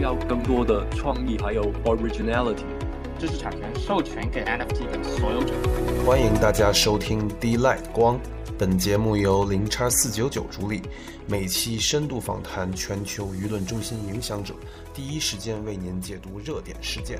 [0.00, 2.64] 要更多的创意，还有 originality。
[3.18, 5.54] 知识产权授权给 NFT 的所有者。
[6.04, 8.20] 欢迎大家收听 D Light 光，
[8.58, 10.82] 本节目由零叉四九九主理，
[11.26, 14.52] 每期深度访谈全球舆论中心影响者，
[14.92, 17.18] 第一时间为您解读热点事件。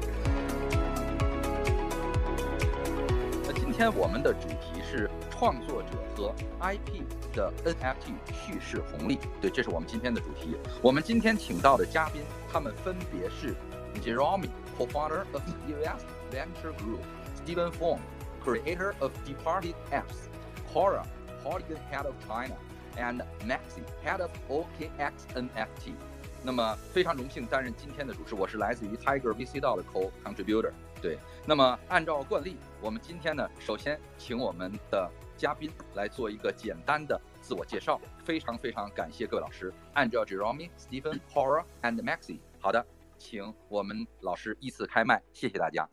[3.47, 4.56] 那今天我们的主题
[4.89, 7.03] 是创作者和 IP
[7.35, 9.19] 的 NFT 叙事红利。
[9.41, 10.57] 对，这是我们今天的主题。
[10.81, 12.23] 我们今天请到的嘉宾，
[12.53, 13.55] 他们分别是
[14.01, 14.49] Jeremy。
[14.79, 17.01] co-founder of US Venture Group,
[17.35, 17.99] Stephen Fong,
[18.45, 20.29] creator of Departed Apps,
[20.71, 21.03] Cora,
[21.43, 22.57] Polygon head of China,
[22.99, 25.95] and Maxi, head of OKX NFT。
[26.43, 30.73] 那么非常荣幸担任今天的主持，我是来自于 Tiger VC 道的 co-contributor。
[31.07, 38.01] 对，那么按照惯例，我们今天呢，首先请我们的嘉宾来做一个简单的自我介绍。
[38.25, 42.41] 非常非常感谢各位老师，Angel Jeremy, Stephen, Cora, and Maxi。
[42.59, 42.85] 好的。
[43.19, 45.89] 请我们老师依次开麦，谢谢大家。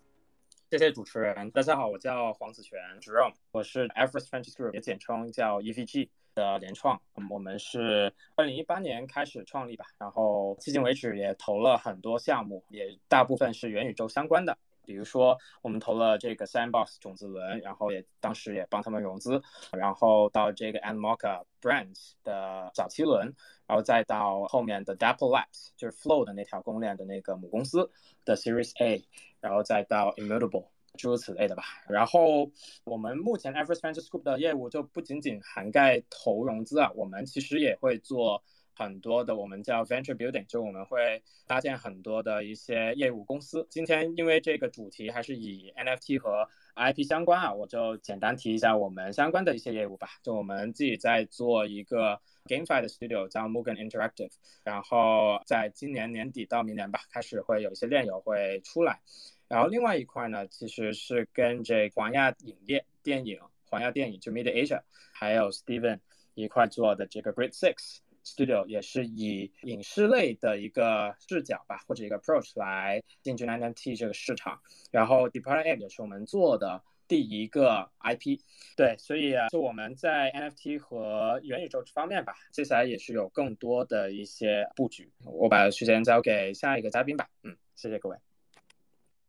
[0.72, 1.52] 谢谢主持人。
[1.52, 7.00] 大家好，我叫黄子璇，Jerome，我是 Everest Venture Group，也简称叫 EVG 的联创。
[7.30, 14.58] 我们是二零一八年开始创立吧，然后迄今为止也投了很多项目，也大部分是元宇宙相关的。
[14.86, 23.34] 比如说，我们投了这个 Sandbox 种子轮，然后也当时也帮他们融资，然后到这个 Animoca Brands 的早期轮，
[23.66, 27.90] 然后再到后面的 Dapple Labs，就是 Flow 的那条公链的那个母公司
[28.26, 29.04] 的 Series A，
[29.40, 30.68] 然后再到 Immutable，
[30.98, 31.64] 诸如此类的吧。
[31.88, 32.52] 然后
[32.84, 38.44] 我们目前 Everest Venture Group 的业务就不仅仅涵盖投融资啊，我们其实也会做。
[38.76, 43.66] 很多的我们叫 venture building，就我们会搭建很多的一些业务公司。
[43.70, 50.08] 今天因为这个主题还是以 NFT 和 IP 相关啊，我就简单提一下我们相关的一些业务吧。
[50.24, 54.32] 就我们自己在做一个 GameFi 的 studio，叫 Morgan Interactive，
[54.64, 59.02] 然后在今年年底到明年吧，开始会有一些链游会出来。
[59.48, 64.82] 然后另外一块呢，其实是跟这黄亚影业电影、黄亚电影就 Mid Asia，
[65.14, 66.00] 还有 Steven
[66.34, 68.00] 一块做的这个 Great Six。
[68.26, 74.62] Studio 也是以影视类的一个视角吧，或者一个 approach 来进军 NFT 这个市场。
[74.92, 78.40] 然后 Departed App 也是我们做的第一个 IP。
[78.76, 85.12] 对，所以啊，就我们在 NFT 和元宇宙这方面吧，接下来也是有更多的一些布局。
[85.26, 87.28] 我把时间交给下一个嘉宾吧。
[87.44, 88.18] 嗯，谢谢各位。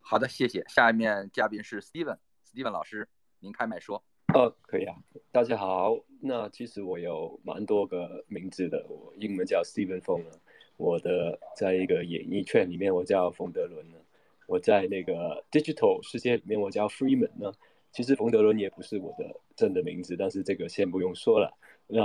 [0.01, 0.65] 好的，谢谢。
[0.69, 3.09] 下面嘉宾是 Steven，Steven 老师，
[3.41, 4.05] 您开麦说。
[4.35, 4.97] 哦，可以啊。
[5.31, 10.37] 大家好，那其实我有蛮多个名字的，我英文叫 Steven Fong 啊。
[10.77, 13.99] 我的在一个演艺圈里面，我叫冯德伦呢。
[14.49, 17.53] 我在那个 digital 世界里面，我叫 Freeman 呢。
[17.93, 21.57] 其实冯德伦也不是我的真的名字，但是这个先不用说了。
[21.87, 22.05] 那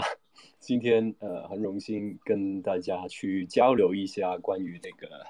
[0.59, 5.25] 今天呃，很荣幸跟大家去交流一下关于那个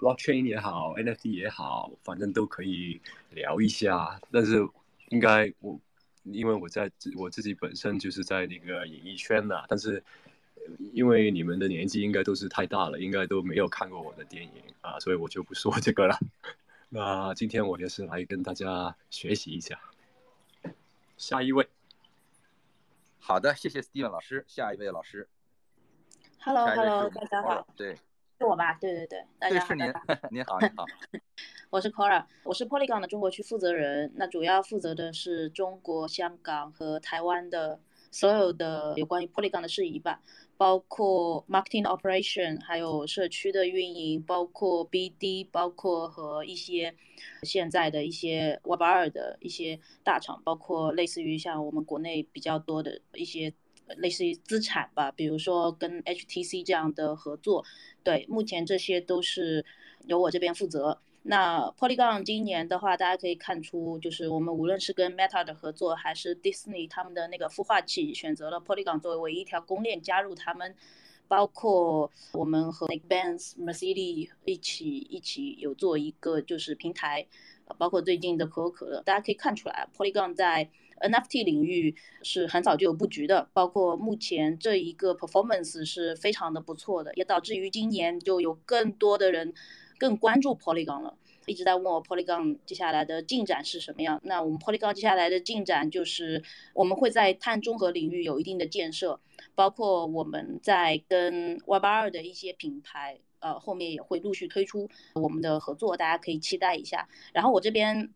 [0.00, 4.20] blockchain 也好，NFT 也好，反正都可以聊一下。
[4.32, 4.68] 但是
[5.10, 5.78] 应该我。
[6.24, 10.02] 因为我在我自己本身就是在那个演艺圈的，但是
[10.92, 16.18] 因为你们的年纪应该都是太大了，应该都没有看过我的电影啊，所以我就不说这个了。
[16.88, 19.78] 那今天我也是来跟大家学习一下。
[21.16, 21.68] 下一位，
[23.18, 24.44] 好的，谢谢 Steven 老师。
[24.48, 25.28] 下一位老师
[26.40, 27.66] ，Hello，Hello，大家好。
[27.76, 27.96] 对。
[28.36, 28.74] 是我吧？
[28.80, 29.66] 对对对，大家好。
[29.66, 29.86] 是您，
[30.30, 30.84] 您好，您好。
[31.74, 34.12] 我是 Cora，我是 Polygon 的中国区负责人。
[34.14, 37.80] 那主要负责的是中国香港和台湾的
[38.12, 40.22] 所有的有关于 Polygon 的事宜吧，
[40.56, 46.94] 包括 marketing operation，还有社区的运营，包括 BD，包括和一些
[47.42, 53.52] 现在的一些 Web 二的一些大厂，包括类似于像我们国内比较多的一些。
[53.98, 57.62] 类似于资产吧，比如说跟 HTC 这样的合作，
[58.02, 59.62] 对，目前这些都是
[60.06, 60.98] 由我这边负责。
[61.26, 70.74] 那 Polygon 今年的话，大家可以看出，就是我们无论是跟 Meta 的合作，还是 Disney 他们的那个孵化器，选择了 Polygon 作为唯一一条公链加入他们，
[71.26, 77.26] 包括我们和 Benz、Mercedes 一起一起有做一个就是平台，
[77.78, 80.68] 包括最近的可口可乐，大家可以看出来，Polygon 在。
[81.00, 89.52] NFT 领域是很早就有布局的，包括目前这一个 performance 是非常的不错的，也导致于今年就有更多的人
[89.98, 94.20] 更关注 Polygon 了，一直在问我 Polygon 接下来的进展是什么样。
[94.24, 96.42] 那我们 Polygon 接下来的进展就是
[96.74, 99.20] 我们会在碳中和领域有一定的建设，
[99.54, 107.08] 包括我们在跟 Web2 的一些品牌，呃，后面也会陆续推出我们的合作，大家可以期待一下。
[107.32, 108.12] 然后我这边。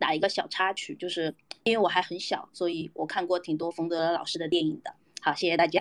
[0.00, 4.92] 打一个小插曲，就是因为我还很小，所以我看过挺多冯德伦老师的电影的。
[5.20, 5.80] 好，谢谢大家。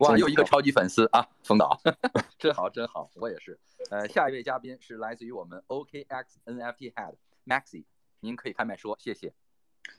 [0.00, 1.78] 哇，又一个超级粉丝啊，冯导，
[2.38, 3.58] 真好真好，我也是。
[3.90, 7.16] 呃，下一位嘉宾是来自于我们 OKX NFT Head
[7.46, 7.84] Maxi，
[8.20, 9.34] 您可以开麦说，谢谢。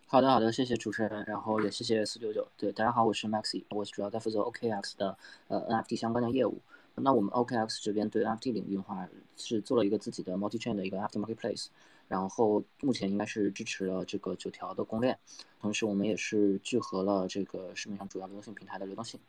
[0.07, 2.47] 好的好的，谢谢主持人，然后也谢谢四九九。
[2.57, 5.15] 对，大家好，我是 Maxi，我主要在负责 OKX 的
[5.47, 6.63] 呃 NFT 相关的业务。
[6.95, 9.07] 那我们 OKX 这边对 NFT 领域的话，
[9.37, 11.67] 是做了一个自己的 multi chain 的一个 NFT marketplace，
[12.07, 15.19] 然后目前应该是支持了这个九条的公链，
[15.59, 19.19] 同时我们也是聚合了这个市面上主要流动性平台的流动性。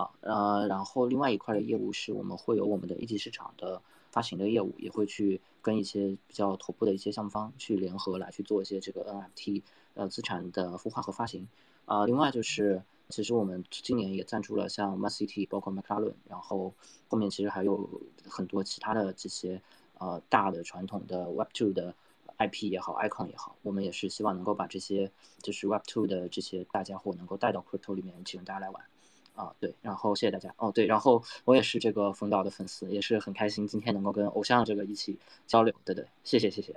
[0.00, 9.04] 啊，呃，然后另外一块的业务是我们会有我们的一级市场的发行的业务，也会去跟一些比较头部的一些项目方去联合来去做一些这个
[9.36, 9.62] NFT
[9.94, 11.48] 呃资产的孵化和发行。
[11.84, 16.72] 啊，另外就是其实我们今年也赞助了像 m a s City，包括 McLaren，然后
[17.08, 17.88] 后面其实还有
[18.28, 19.60] 很多其他的这些
[19.98, 21.94] 呃大的传统的 Web2 的
[22.38, 25.10] IP 也好，icon 也好，我们也是希望能够把这些
[25.42, 28.82] 就是 Web2 的这些大家伙能够带到 Crypto 里面，请大家来玩。
[29.34, 30.54] 啊，对，然后谢谢大家。
[30.58, 35.74] 哦，对，然后我也是这个冯导的粉丝，也是很开心今天能够跟偶像这个一起交流。
[35.84, 36.74] 对对，谢谢谢谢。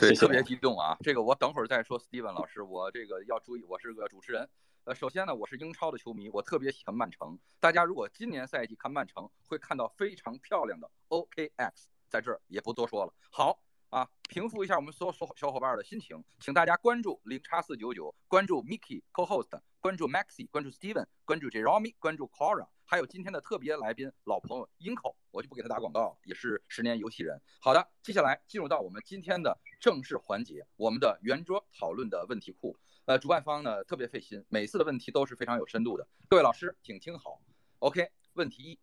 [0.00, 0.96] 对，特别激动啊！
[1.00, 2.00] 这个我等会儿再说。
[2.00, 4.48] Steven 老师，我这个要注意，我是个主持人。
[4.82, 7.38] 呃，首先呢，我是英超的球迷，我特别喜欢曼城。
[7.60, 11.70] 大家如果今年赛季看曼城，会看到非常漂亮的 OKX，
[12.08, 13.12] 在这儿也不多说了。
[13.30, 13.60] 好。
[13.96, 27.40] 啊，平复一下我们所有所小伙伴的心情，请大家关注零叉四九九，关注 Mickey Co-host，关注 Maxi，关注 Steven，关注 Jeremy，关注 Cora，还有今天的特别来宾老朋友 Inco，我就不给他打广告，也是十年游戏人。
[27.58, 32.76] 好的，接下来进入到我们今天的正式环节，我们的圆桌讨论的问题库。
[33.06, 36.06] 呃，主办方呢特别费心，每次的问题都是非常有深度的。
[36.28, 37.40] 各位老师，请听好。
[37.78, 38.78] OK，问题一。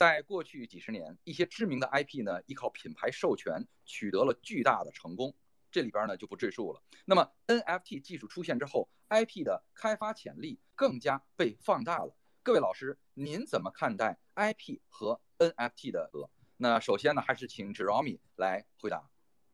[0.00, 5.36] 在过去几十年，一些知名的 IP 呢，依靠品牌授权取得了巨大的成功，
[5.70, 6.82] 这里边呢就不赘述了。
[7.04, 12.16] 那么 NFT 技术出现之后，IP 的开发潜力更加被放大了。
[12.42, 16.10] 各位老师，您怎么看待 IP 和 NFT 的？
[16.56, 19.10] 那首先呢，还是请 Jeremy 来回答，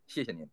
[0.07, 0.49] 谢谢您。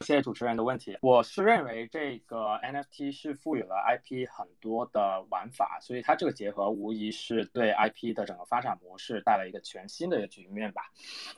[0.00, 0.98] 谢谢主持人的问题。
[1.00, 10.82] 我是认为这个 NFT 是赋予了 IP 很多的玩法，所以它这个结合无疑是对 IP 的整个发展模式带来一个全新的一个局面吧。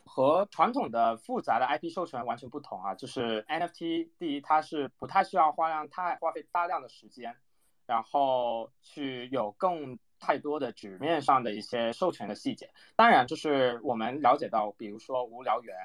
[0.04, 7.36] 和传统的复杂的 IP 授权完全不同啊，就是 NFT 第一它是不太需要花量太花费大量的时间，
[7.84, 12.70] 然后去有更太多的纸面上的一些授权的细节。
[12.96, 15.76] 当然，就是我们了解到，比如说无聊猿。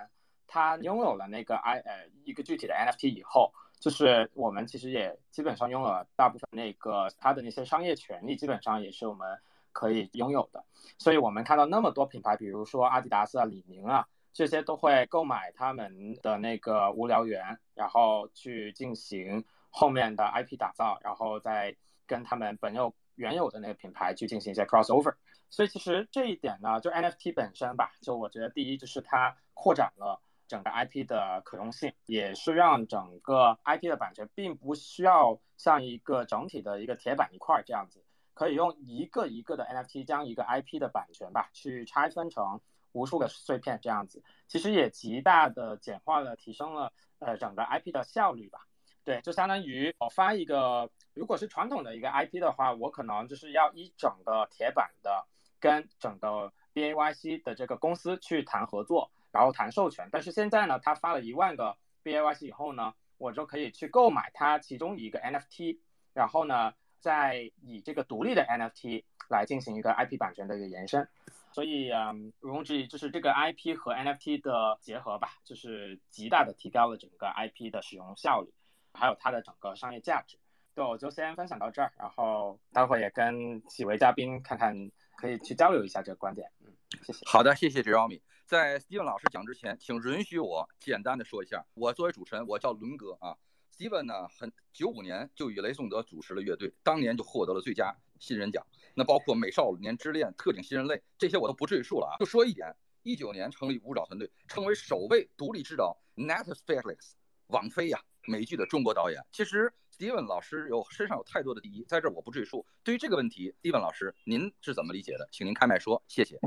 [0.54, 9.40] 他拥有了那个 I 呃一个具体的 NFT 以后，就是我们其实也基本上拥有了大部分那个他的那些商业权利，基本上也是我们
[9.72, 10.66] 可以拥有的。
[10.98, 21.74] 所以我们看到那么多品牌，比如说阿迪达斯啊、李宁啊，这些都会购买他们的那个无聊猿，然后去进行后面的 IP 打造，然后再
[22.06, 25.14] 跟他们本有原有的那个品牌去进行一些 crossover。
[25.50, 30.22] 所以其实这一点呢，就 NFT 本身吧，就我觉得第一就是它扩展了。
[30.52, 38.04] 整个 IP 的可用性，也是让整个 IP 的版权并不需要像一个整体的一个铁板一块这样子，
[38.34, 42.60] 可以用一个一个的 NFT 将一个 IP 的版权吧，去拆分成
[42.92, 48.68] 无数个碎片这样子，其实也极大的简化了，提升了呃整个 IP 的效率吧。
[49.06, 55.26] 对，就相当于我发一个，如果是传统的一个 IP 的话，我可能就是要一整个铁板的
[55.62, 59.10] 跟整个 BAYC 的这个公司去谈合作。
[59.32, 65.80] 然后谈授权，但是现在呢，他发了一万个 BAYC 以后呢，我就可以去购买它其中一个 NFT，
[66.14, 71.08] 然后呢，再以这个独立的 NFT 来进行一个 IP 版权的一个延伸。
[71.54, 78.54] 所以，嗯，毋庸置疑，就是这个 IP 和 NFT 的结合吧，就是极大的提高了整个 IP 的使用效率，
[78.94, 80.38] 还有它的整个商业价值。
[80.74, 84.74] 对，我就先分享到这儿，然后待会儿也跟几位嘉宾看看，
[85.18, 86.50] 可以去交流一下这个观点。
[86.66, 86.72] 嗯，
[87.04, 87.20] 谢谢。
[87.26, 88.22] 好的，谢谢 Jeremy。
[88.52, 93.34] 在 Steven 老师讲之前，请允许我简单的说一下，我作为主持人，我叫伦哥啊。
[93.74, 98.62] Steven 呢，很九五年就与雷颂德主持了乐队，当年就获得了最佳新人奖。
[98.94, 107.14] 那包括《美少年之恋》《特警新人类》这些我都不赘述了啊，就说一点：一九年成立舞蹈团队，成为首位独立指导 Netflix
[107.48, 109.24] 网飞呀美剧的中国导演。
[109.32, 112.66] 其实 Steven 老师有身上有太多的第一，在这我不赘述。
[112.84, 115.30] 对于这个问题，Steven 老师您是怎么理解的？
[115.32, 116.38] 请您开麦说，谢谢。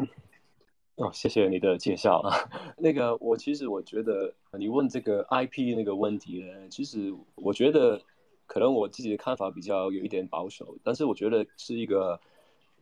[0.97, 2.31] 哦，谢谢你的介绍啊。
[2.79, 8.01] 那个，我其实我觉得你问这个 IP 那个问题呢，其实我觉得
[8.47, 12.21] 可能我自己的看法比较有一点保守，但是我觉得是一个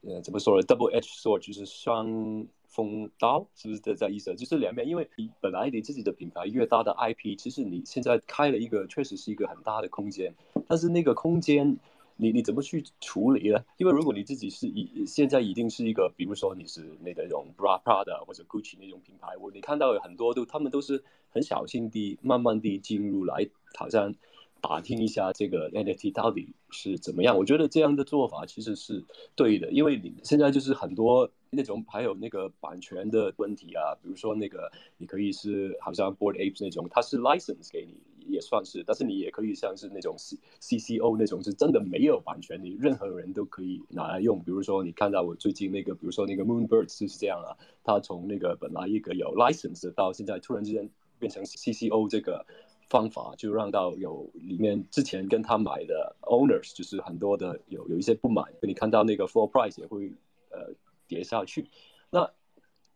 [0.03, 4.35] 呃怎么说呢，double edge sword 就是双锋刀，是不是这这意思？
[4.35, 10.35] 就是两面，因为你本来你自己的品牌越大的 IP，其实你现在开了一个确实是一个很大的空间，
[10.69, 11.79] 但是那个空间
[12.17, 13.65] 你你怎么去处理呢？
[13.79, 24.15] 因为如果你自己是以现在已经是一个，比如说你是那个种 Prada 或者 Gucci 那种品牌，我你看到有很多都他们都是很小心地、慢慢地进入来，好像
[24.61, 27.37] 打听一下这个 NFT 到底是怎么样。
[27.37, 29.05] 我觉得这样的做法其实是
[29.35, 31.31] 对的，因为你现在就是很多。
[31.55, 37.95] 那种还有那个版权的问题啊，比如说那个你可以是好像 Board Apes 那种，它是 license 给你
[38.29, 44.39] 也算是，但是你也可以像是那种 C C C O 那种是真的没有版权，你任何人都可以拿来用。
[44.43, 50.89] 比如说你看到我最近那个，比如说那个 Moonbirds 就是这样啊，它从那个本来一个有 license 到现在突然之间
[51.19, 52.47] 变成 C C O 这个
[52.89, 60.13] 方法，就让到有里面之前跟他买的 owners 就是很多的有有一些不满，你看到那个 floor price 也会
[60.51, 60.75] 呃。
[61.09, 61.67] 跌下去，
[62.09, 62.31] 那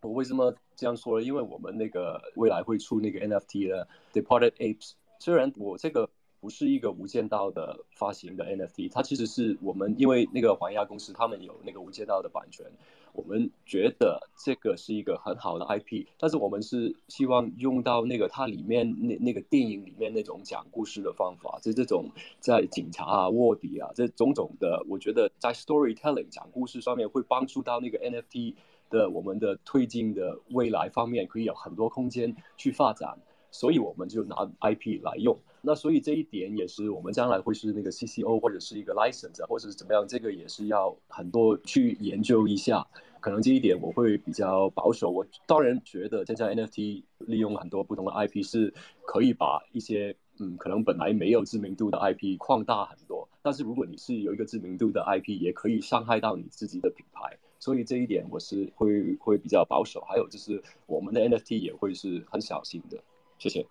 [0.01, 1.27] 我为什么这样说呢？
[1.27, 6.09] 因为我们那个未来会出那个 NFT 的 Departed Apes，虽然我这个
[6.41, 12.65] 不是一个无间道的发行的 NFT，它其实是我们因为那个环亚公司他们有那个无间道的版权，
[13.13, 28.55] 我们觉得这个是一个很好的 IP，但是我们是希望用到那个它里面那那个电影里面那种讲故事的方法，就这种在警察啊、卧底啊这种种的，我觉得在 storytelling 讲故事上面会帮助到那个 NFT
[28.91, 33.19] 的我们的推进的未来方面可以有很多空间去发展，
[33.57, 35.39] 所以我们就拿 IP 来用。
[35.63, 42.87] 那所以这一点也是我们将来会是那个 CCO 或者是一个 license 或者是怎么样，这个也是要很多去研究一下。
[43.19, 45.11] 可能这一点我会比较保守。
[45.11, 48.73] 我当然觉得现在 NFT 利用很多不同的 IP 是
[49.05, 53.29] 可以把一些嗯可能本来没有知名度的 IP 扩大很多。
[53.43, 57.37] 但是如果你是有一个知名度的 IP，也可以伤害到你自己的品牌。
[57.59, 60.01] 所以这一点我是会会比较保守。
[60.03, 63.03] 还有就是我们的 NFT 也会是很小心的。
[63.39, 63.67] 谢谢。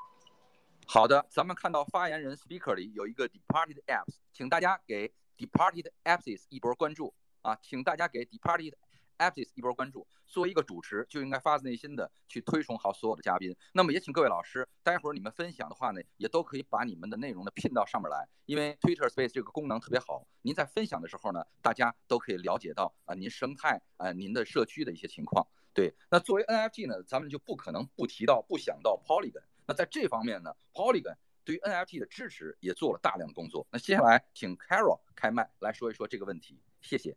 [0.87, 7.57] 好的，咱们看到发言人 speaker 里有一个 departed apps，请大家给 departed apps 一波关注啊！
[7.61, 8.73] 请大家给 departed
[9.17, 10.07] apps 一波关注。
[10.27, 13.55] 作为一个主持，就应该发自内心的去推崇好所有的嘉宾。
[13.73, 20.27] 那么也请各位老师，待会儿你们分享的话呢，也都可以把你们的内容呢拼到上面来，因为 Twitter Space 这个功能特别好。
[20.43, 25.47] 您在分享的时候呢，大家都可以了解到啊，您生态啊，您的社区的一些情况。
[25.73, 29.41] 对，那作为 NFT 呢，咱们就不可能不提到、不想到 Polygon。
[29.67, 33.65] 那在这方面呢，Polygon 对于 NFT 的支持也做了大量的工作。
[33.71, 37.15] 那接下来请 Carol 开麦来说一说这个问题，谢谢。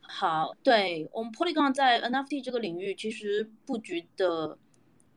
[0.00, 4.58] 好，对我们 Polygon 在 NFT 这个领域其实布局的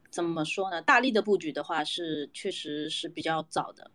[0.09, 0.81] 怎么说呢？
[0.81, 3.91] 大力的布局的话是确实是比较早的。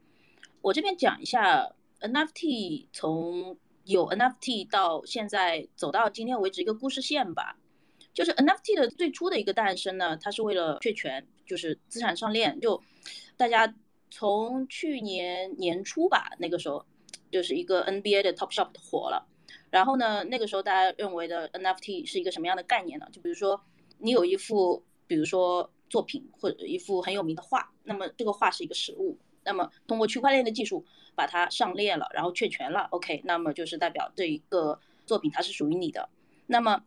[0.60, 7.58] 我这边讲一下 NFT 从有 NFT 到现在走到今天为止一个故事线吧。
[8.12, 12.60] 就是 NFT 的最初的一个诞生呢，它是为了确权，就是资产上链。
[12.60, 12.82] 就
[13.36, 13.74] 大家
[14.10, 16.84] 从去年年初吧，那个时候
[17.30, 19.26] 就是一个 NBA 的 Top Shop 火了。
[19.70, 23.06] 然后呢，那个时候大家认为的 NFT 是一个什么样的概念呢？
[23.10, 23.60] 就比如说
[23.98, 30.84] 你有一幅，比如说作品或者一幅很有名的画，那么这个画是一个实物，那么通过区块链的技术
[31.16, 36.08] 把它上链了，然后确权了，OK，那么就是代表这一个作品它是属于你的。
[36.46, 36.84] 那么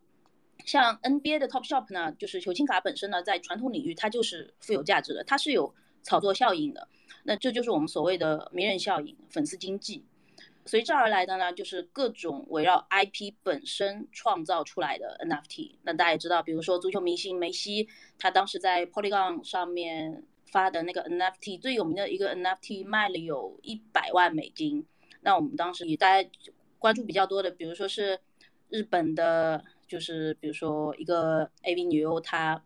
[0.66, 5.74] 像 NBA 的 Top Shop 呢，就是球星卡本身呢，在传统领域它就是富有价值的，它是有
[6.04, 6.88] 炒作效应的。
[7.24, 10.04] 那这就是我们所谓的名人效应、粉丝经济。
[10.66, 15.78] 随之而来的呢，就是各种围绕 IP 本身创造出来的 NFT。
[15.84, 17.88] 那大家也知道，比如说足球明星梅西，
[18.20, 24.86] 他当时在 Polygon 上面发的那个 NFT，最有名的一个 NFT 卖了有一百万美金。
[25.22, 26.30] 那我们当时也大家
[26.78, 28.20] 关注比较多的，比如说是
[28.70, 29.64] 日本的。
[29.88, 32.64] 就是比如说一个 AV 女优她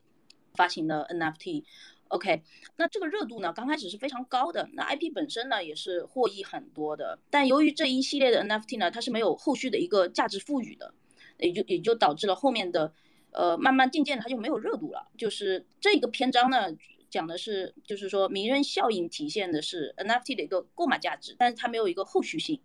[0.53, 2.43] 发行的 NFT，OK，
[2.75, 10.93] 那这个热度呢刚开始是非常高的，那 IP 本身呢也是获益很多的，但由于这一系列的 NFT 呢它是没有后续的一个价值赋予的，
[11.37, 12.93] 也就也就导致了后面的
[13.31, 15.07] 呃慢慢渐渐它就没有热度了。
[15.17, 16.67] 就是这个篇章呢
[17.09, 22.59] 讲的是就是说名人效应体现的是 NFT 的一个购买价值，但是它没有一个后续性。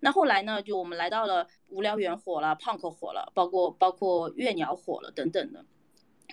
[0.00, 0.62] 那后来呢？
[0.62, 5.64] 就我们来到了无聊猿火了，Punk 火了，包括包括月鸟火了等等的。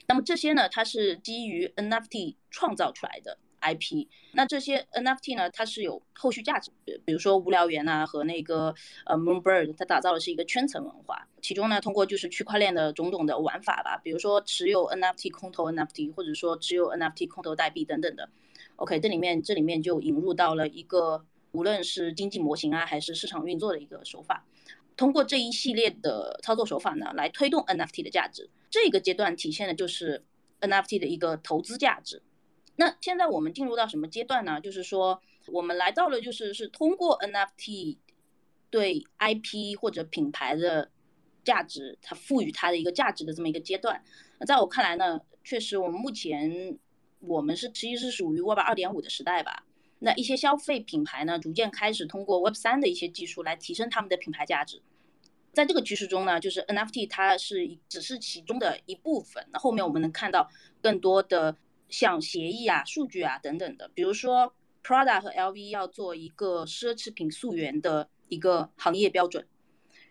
[0.08, 4.08] 那么这些呢，它是基于 NFT 创造出来的 IP。
[4.34, 6.72] 那这些 NFT 呢，它是有后续价值，
[7.05, 11.25] 比如说无聊猿啊和那个呃 Moonbird，它打造的是一个圈层文化。
[11.41, 18.29] 其中呢，通过就是区块链的种种的玩法吧，比如说持有 NFT 空投 NFT，或者说持有 NFT 空投代币等等的。
[18.75, 21.25] OK，这里面这里面就引入到了一个。
[21.53, 24.45] 无论是经济模型啊，还是市场运作的一个手法，
[24.98, 28.50] 通过这一系列的操作手法呢，来推动 NFT 的价值。
[28.69, 30.24] 这个阶段体现的就是
[30.62, 32.22] NFT 的一个投资价值。
[32.75, 34.60] 那现在我们进入到什么阶段呢？
[34.60, 37.98] 就是说，我们来到了就是是通过 NFT
[38.72, 40.89] 对 IP 或者品牌的
[41.43, 44.03] 价值，它赋予它的一个价值的这么一个阶段。
[44.48, 46.79] 在我看来呢，确实我们目前
[47.19, 49.63] 我们是其实是属于 Web 二点五的时代吧。
[50.05, 54.81] 那一些消费品牌呢，逐渐开始通过 Web 三的一些技术来提升他们的品牌价值。
[55.53, 59.48] 在这个趋势中呢，就是 NFT 它是只是其中的一部分。
[59.53, 60.50] 那后面我们能看到
[60.81, 61.55] 更多的
[61.88, 69.48] 像协议啊、数据啊等等的，比如说 Prada 和 LV 要做一个奢侈品溯源的一个行业标准。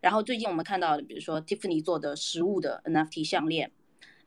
[0.00, 3.70] 然后最近我们看到，比如说 Tiffany 做的实物的 NFT 项链。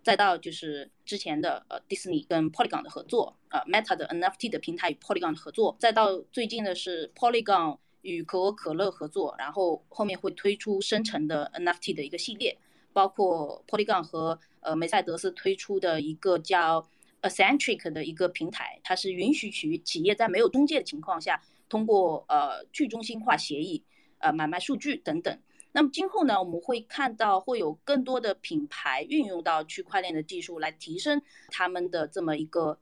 [0.06, 12.56] 再到就是之前的呃迪士尼跟 Polygon 的合作，呃 Meta 的 NFT 的平台与 Polygon 的合作，再到最近的是 Polygon 与可口可乐合作，然后后面会推出生成的 NFT 的一个系列，
[12.94, 16.88] 包括 Polygon 和呃梅赛德斯推出的一个叫
[17.24, 23.84] Accentric 的一个平台，它是允许企企业在没有中介的情况下，通过呃去中心化协议
[24.20, 25.36] 呃买卖数据等等。
[25.76, 32.80] 那么今后呢，我们会看到会有更多的品牌运用到区块链的技术来提升他们的这么一个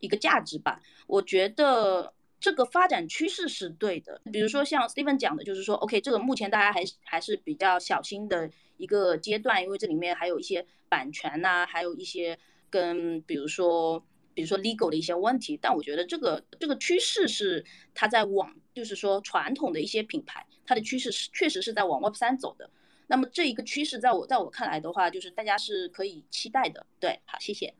[0.00, 0.82] 一个价值吧。
[1.06, 4.20] 我觉得这个发展趋势是对的。
[4.32, 12.36] 比如说像 Steven 讲的，就是说，OK，这个目前大家还还是比较小心的一个阶段，因为这里面还有一些版权呐，还有一些
[12.68, 14.04] 跟比如说。
[14.34, 22.68] 比如说 legal 的一些问题，但我觉得这个这个趋势是它在往，就是说传统的一些品牌，它的趋势是确实是在往 Web 三走的。
[23.06, 26.86] 那么这一个趋势，在我在我看来的话，就是大家是可以期待的。
[26.98, 27.74] 对，好，谢谢。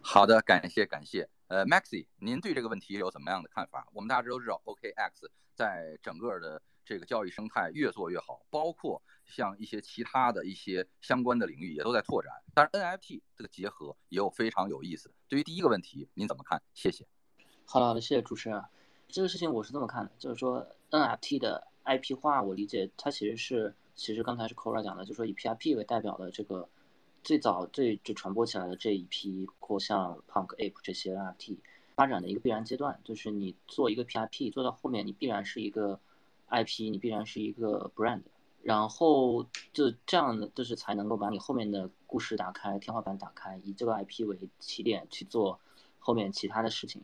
[0.00, 1.28] 好的，感谢感谢。
[1.48, 3.86] 呃，Maxi，您对这个问题有怎么样的看法？
[3.92, 9.02] 我们大家都知道，OKX 在整个的这个交易生态越做越好，包括。
[9.24, 15.10] 像一些其他的一些相关的领域也都在拓展，但是 NFT 这个结合也有非常有意思。
[15.26, 16.60] 对于第一个问题，您怎么看？
[16.74, 17.06] 谢谢。
[17.64, 18.62] 好的，好的，谢谢主持人。
[19.08, 26.68] 这个事情我是这么看的，就是说 NFT 的 IP 化，我理解它其实是，其实刚才是 Kora 讲的，就是说以 P.R.P 为代表的这个
[27.22, 31.56] 最早最就传播起来的这一批，或像 Punk Ape 这些 NFT
[31.94, 36.00] 发展的一个必然阶段，就是你做一个 P.R.P 做到后面，你必然是一个
[36.48, 38.22] IP，你必然是一个 brand。
[38.62, 45.58] 然后就这样的，就是才能够把你后面的故事打开，天花板打开，以这个 IP 为起点去做
[45.98, 47.02] 后面其他的事情。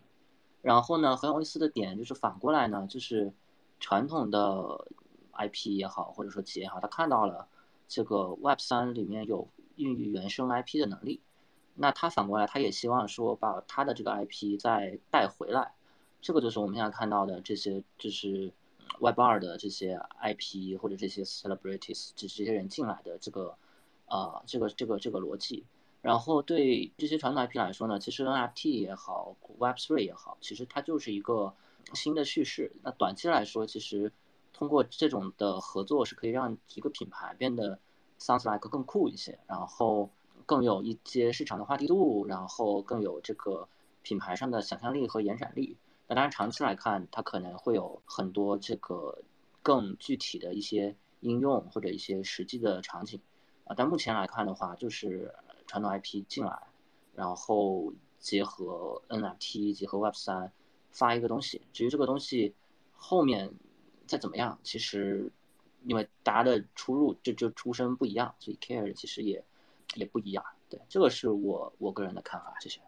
[0.63, 3.33] 然后呢，很有意思的点就是反过来呢，就是
[3.81, 4.87] 传统的
[5.33, 7.49] IP 也好，或者说企业也好，他看到了
[7.89, 11.21] 这个 Web 三里面有孕育原生 IP 的能力，
[11.75, 15.73] 那他反过来他也希望说把他的这个 IP 再带回来。
[16.21, 18.53] 这个就是我们现在看到的这些，就是。
[19.01, 23.55] Web 二的这些 IP 或者这些 celebrities，这这些人进来的这个，
[24.07, 25.67] 呃，这个这个这个逻辑，
[26.01, 31.55] 然后对这些传统 IP 来说呢，其实 NFT 也好，Web three 也好，其实它就是一个
[31.95, 32.73] 新的叙事。
[32.83, 34.13] 那短期来说，其实
[34.53, 37.79] 通过这种的合作是可以让一个品牌变得
[38.19, 40.11] sounds like 更酷一些，然后
[40.47, 43.69] 更有一些市场的话题度，然后更有这个
[44.03, 45.77] 品牌上的想象力和延展力。
[46.07, 49.23] 那当然，长期来看，它可能会有很多这个
[49.63, 53.21] 更具体的一些应用或者一些实际的场景
[53.65, 53.75] 啊。
[53.77, 55.35] 但目前来看的话，就是
[55.67, 56.63] 传统 IP 进来，
[57.15, 60.51] 然后结合 NFT 结合 Web 三
[60.93, 61.63] 发一个东西。
[61.73, 62.55] 至于这个东西
[62.93, 63.53] 后面
[64.07, 65.31] 再怎么样，其实
[65.85, 69.45] 因为大家的出入就就出身不一样，所以 care 其实也
[69.95, 70.45] 也不一样。
[70.69, 72.55] 对，这个是我我个人的看法。
[72.61, 72.81] 谢谢。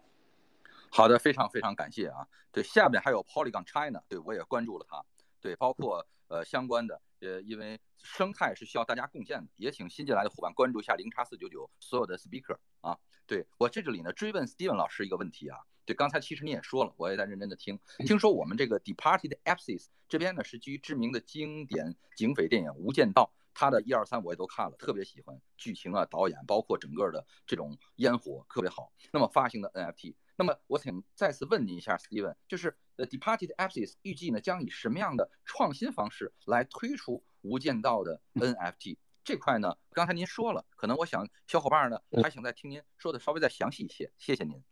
[0.93, 2.27] 好的，非常非常感谢啊！
[2.51, 5.01] 对，下面还有 Polygon China，对我也关注了它，
[5.39, 12.99] 对，包括呃相关的，呃，因为生态是需要大家贡献的，也请新进来的伙伴关注一下零叉四九九所有的 speaker 啊。
[13.25, 28.91] 对我这里呢追问 Steven 老师一个问题啊，对，刚才其实你也说了，我也在认真的听，听说我们这个 Departed Apsis 这边呢是基于知名的经典警匪电影《无间道》，它的一二三我也都看了，特别喜欢剧情啊、导演，包括整个的这种烟火特别好。
[29.11, 30.15] 那么发行的 NFT。
[30.37, 39.77] 那么，我想再次问您一下，Steven，就是呃，Departed Apsis 预计呢将以什么样的创新方式来推出《无间道》的 NFT 这块呢？
[39.91, 44.11] 刚才您说了，可能我想小伙伴呢还想再听您说的稍微再详细一些。
[44.17, 44.63] 谢谢您。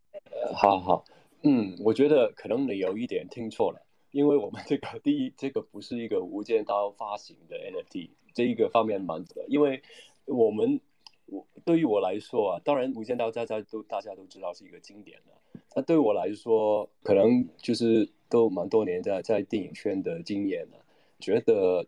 [0.53, 1.05] 好好，
[1.43, 3.81] 嗯，我觉得可能你有一点听错了，
[4.11, 9.81] 因为我们这个第一，这个不是一个《无间道》发行的 NFT，这一个方面蛮的，因为
[10.25, 10.79] 我们
[11.27, 15.33] 我对于我来说啊，当然《无间道》大家都大家都知道是一个经典的。
[15.75, 20.83] 那对我来说，可能就是都蛮多年在在电影圈的经验了，
[21.19, 21.85] 觉得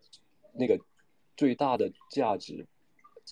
[0.54, 0.78] 那个
[1.36, 2.64] 最大的价值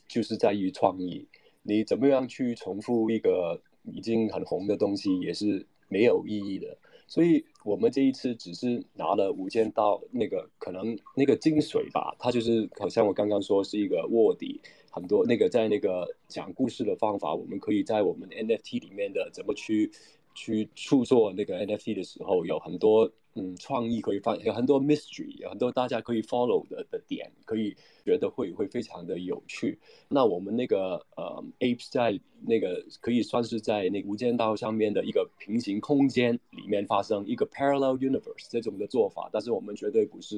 [0.08, 1.28] 就是在于创意。
[1.62, 6.76] 你怎么样去重复一个已经很红的东西，也是没有意义的。
[7.06, 19.90] 所以我们这一次只是拿了《无间道》那个可能那个精髓吧，它就是好像我刚刚说是一个卧底，很多那个在那个讲故事的方法，我们可以在我们 NFT 里面的怎么去
[20.34, 23.10] 去创作那个 NFT 的时候，有很多。
[23.34, 29.78] 嗯，创意可以放有很多 mystery，有很多大家可以 follow 的的点，可以觉得会会非常的有趣。
[30.08, 40.36] 那我们那个呃 apes 在那个可以算是在那无间道上面的一个平行空间里面发生一个 parallel universe 这种的做法，但是我们绝对不是，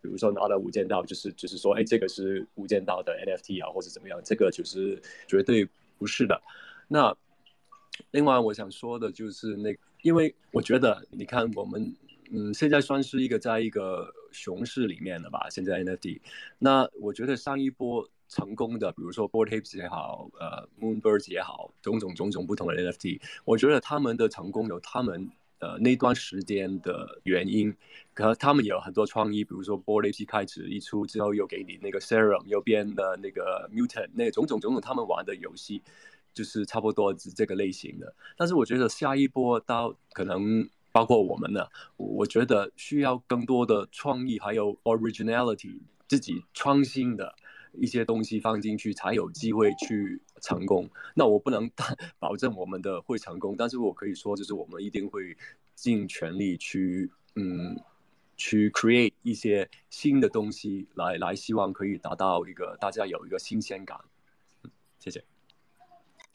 [0.00, 5.64] 比如说拿到无间道就是就是说，哎，这个是无间道的 NFT 啊，或者怎么样，这个就是绝对
[5.96, 6.42] 不是的。
[6.88, 7.16] 那
[8.10, 11.94] 另外我想说的就是那，因为我觉得你看我们。
[12.34, 15.50] 嗯，现在算是一个在一个熊市里面了吧？
[15.50, 16.18] 现在 NFT，
[16.58, 27.76] 那我觉得上一波成功的，比如说 Board Hips 也好，呃，Moonbirds 也好，种种种种不同的 NFT，我觉得他们的成功有他们呃那段时间的原因，
[28.14, 35.82] 可他们也有很多创意，比如说 Board Apes 开始一出之后，又给你那个 Serum，又变的那个 Mutant，那种种种种他们玩的游戏
[36.34, 38.14] 就是差不多是这个类型的。
[38.36, 40.68] 但是我觉得下一波到可能。
[40.94, 41.66] 包括我们呢，
[41.96, 47.34] 我觉得需要更多的创意，还有 originality，自己创新的
[47.72, 50.90] 一些东西放进去，才有机会去成功。
[51.14, 51.70] 那我不能
[52.20, 55.34] 保证我们的会成功，但是我可以说，就是我们一定会
[55.74, 57.74] 尽全力去，嗯，
[58.36, 63.98] 去 create 一些新的东西，来来，希望可以达到一个大家有一个新鲜感。
[64.98, 65.31] 谢谢。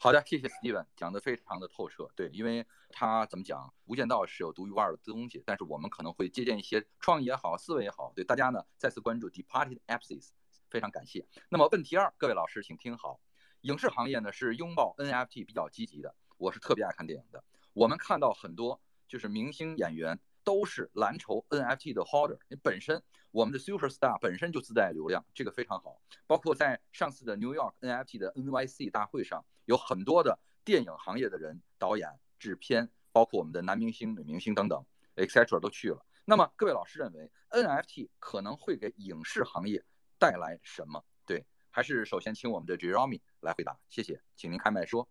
[0.00, 2.08] 好的，谢谢 Steven 讲的非常的透彻。
[2.14, 8.12] 对，因为他怎么讲，《无间道》是有独一无二的东西，但是我们可能会借鉴一些创意也好，思维也好。
[8.14, 10.30] 对大家呢，再次关注 Departed Apps，
[10.70, 11.26] 非常感谢。
[11.48, 13.18] 那么问题二，各位老师请听好，
[13.62, 17.42] 影视行业呢是拥抱 NFT 比较积极的，我是特别爱看电影的。
[17.72, 26.00] 我们看到很多就是明星演员都是蓝筹 NFT 的 holder，你本身我们的 super star 本身就自带流量，这个非常好。
[26.26, 29.44] 包括在上次的 New York NFT 的 NYC 大会上。
[29.66, 32.08] 有很多的电影行业的人、导演、
[32.38, 34.82] 制片，包括我们的男明星、女明星等等
[35.16, 35.60] ，etc.
[35.60, 36.02] 都去了。
[36.24, 39.84] 那么各位老师认为，NFT 可能会给影视行业
[40.18, 41.04] 带来什么？
[41.26, 43.78] 对，还是首先请我们的 Jeremy 来回答。
[43.90, 45.06] 谢谢，请您开麦说。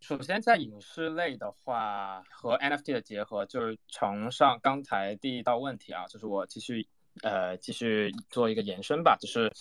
[0.00, 6.86] 首先，在影视类的话，和 NFT 的结合，就是从上刚才第一道问题啊，就是我继续
[7.22, 9.52] 呃继续做一个延伸吧，就是。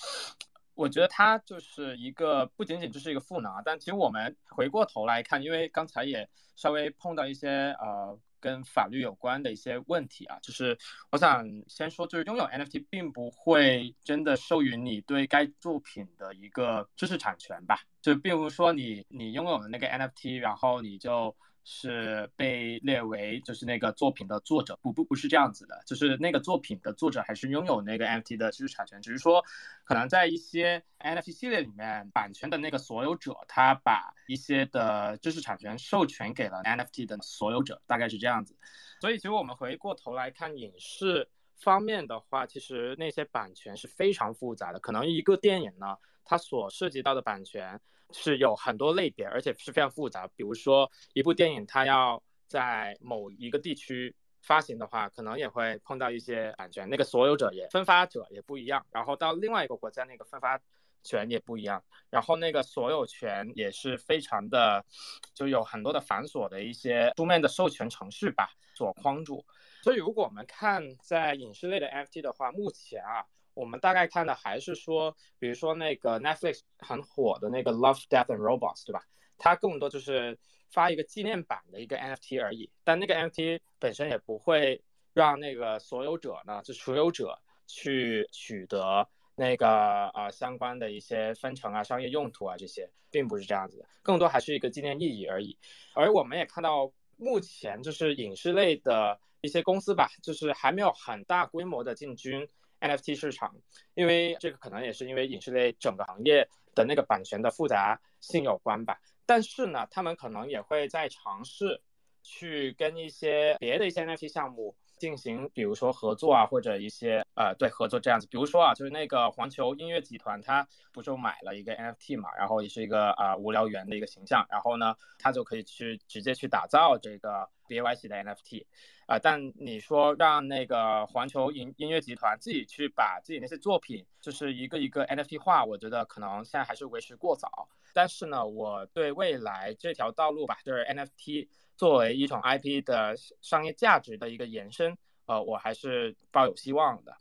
[0.77, 10.77] 我觉得它就是一个不仅仅就是一个赋能啊，但其实我们回过头来看，因为刚才也稍微碰到一些呃跟法律有关的一些问题啊，就是
[11.09, 21.35] 我想先说，就是拥有 NFT 并不会真的授予你对该作品的一个知识产权吧，就并不是说你你拥有了那个 NFT，然后你就。
[21.67, 29.43] 是被列为就是那个作品的作者，不不不是这样子的，就是那个作品的作者还是拥有那个 NFT 的知识产权，只是说
[29.83, 38.55] 可能在一些 NFT 系列里面，版权的那个所有者他把一些的知识产权授权给了 NFT 的所有者，大概是这样子。
[39.01, 47.79] 所以其实我们回过头来看影视方面的话，其实那些版权是非常复杂的，可能一个电影呢，它所涉及到的版权。
[48.11, 50.27] 是有很多类别，而且是非常复杂。
[50.35, 58.85] 比如说，一部电影它要在某一个地区发行的话，可能也会碰到一些版权，那个所有者也分发者也不一样。
[58.91, 60.57] 然后到另外一个国家，那个分发
[61.03, 61.83] 权也不一样。
[62.11, 64.85] 然后那个所有权也是非常的，
[65.33, 69.43] 就有很多的繁琐的一些书面的授权程序吧所框住。
[69.81, 73.25] 所以如果我们看在影视类的 FT 的话，目前啊。
[73.55, 79.01] 我们大概看的还是说，比如说那个 Netflix 很火的那个 Love, Death and Robots，对吧？
[79.37, 80.37] 它更多就是
[80.69, 95.57] 发一个纪念版的一个 NFT 而已，但那个 NFT 本身也不会让那个所有者呢，就所有者去取得那个呃相关的一些分成啊、商业用途啊这些，并不是这样子的，更多还是一个纪念意义而已。
[95.93, 102.47] 而我们也看到，目前就是影视类的一些公司吧，就是还没有很大规模的进军。
[102.79, 103.55] NFT 市场，
[103.93, 108.99] 因为这个可能也是因为影视类整个行业的那个版权的复杂性有关吧。
[109.25, 111.81] 但是呢，他们可能也会在尝试
[112.21, 118.27] 去跟一些别的一些 NFT 项目进行，比如说合作啊，或者一些呃对合作这样子。
[118.27, 128.65] 比如说啊，就是那个环球音乐集团，它不就买了一个 NFT 嘛，然后也是一个啊无聊猿的一个形象，然后呢，它就可以去直接去打造这个 BYC 的 N F T，
[129.05, 137.67] 啊，但你说让那个环球音音乐集团自己去把自己那些作品就是一个一个 N F T 化，我觉得可能现在还是为时过早。
[137.93, 147.15] 但是呢，我对未来这条道路吧，就是 N F T 作为一种 I P 的商业价值的一个延伸，呃，我还是抱有希望的。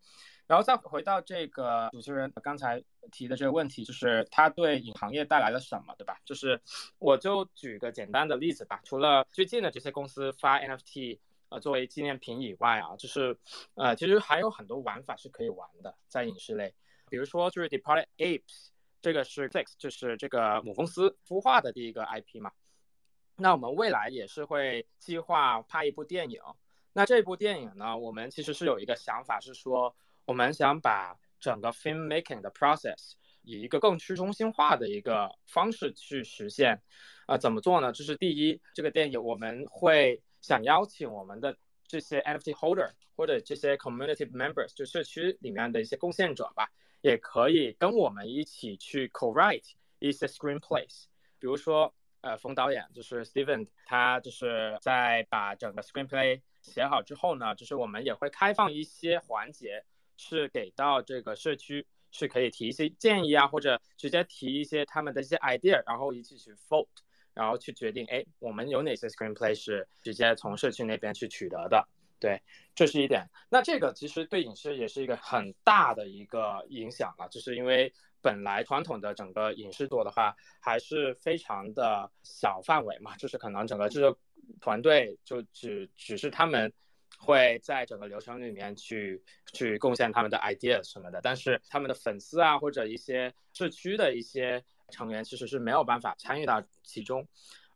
[0.47, 6.21] 然后再回到这个主持人刚才提的这个问题，就是它对影行业带来了什么，对吧？
[6.25, 6.61] 就是
[6.99, 8.81] 我就举个简单的例子吧。
[8.85, 13.37] 除了最近的这些公司发 NFT 呃作为纪念品以外啊，就是
[13.75, 16.75] 呃其实还有很多玩法是可以玩的，在影视类，
[17.09, 18.69] 比如说就是 Departed Apes，
[19.01, 22.53] 这个是 Six，就是这个母公司孵化的第一个 IP 嘛。
[23.37, 26.41] 那我们未来也是会计划拍一部电影。
[26.93, 29.95] 那这部电影呢，我们其实是有一个想法，是说。
[30.27, 31.15] 我们想把
[31.45, 36.81] 整个 film making 的 process 以一个更去中心化的一个方式去实现，
[37.27, 37.93] 啊，怎么做呢？
[37.93, 41.55] 这是第一，这个电影我们会想邀请我们的
[41.87, 46.71] 这些 NFT holder 或者这些 community members，就社区里面的一些贡献者吧，
[47.03, 51.05] 也可以跟我们一起去 co-write 一些 screenplays。
[51.39, 59.85] 比如说，呃，冯导演就是 Steven，他就是在把整个 screenplay 写好之后呢，就是我们也会开放一些环节。
[60.17, 66.87] 是给到这个社区，是可以提一些建议啊，或者直接提一些他们的一些 idea，然后一起去 vote，
[67.33, 71.87] 然后去决定，哎，我们有哪些 screenplay 是直接从社区那边去取得的。
[72.21, 72.41] 对，
[72.75, 73.29] 这是一点。
[73.51, 84.19] 那这个其实对影视也是一个很大的一个影响了，就是因为本来传统的整个影视作的话，还是非常的小范围嘛，就是可能整个制作
[84.61, 86.73] 团队就只只是他们。
[87.25, 89.23] 会在整个流程里面去
[89.55, 97.27] 去贡献他们的 idea 什么的，但是他们的粉丝啊或者一些社区的一些成员其实是没有办法参与到其中，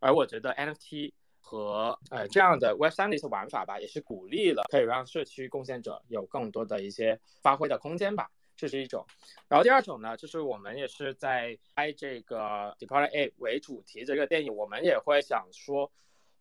[0.00, 9.06] 而我觉得 NFT 和呃这样的 Web 三的一些玩法吧，也是鼓励了可以让社区贡献者有更多的一些发挥的空间吧，这是一种。
[9.48, 15.90] 然后第二种呢，就是我们也是在拍这个 Departed A 为主题这个电影，我们也会想说。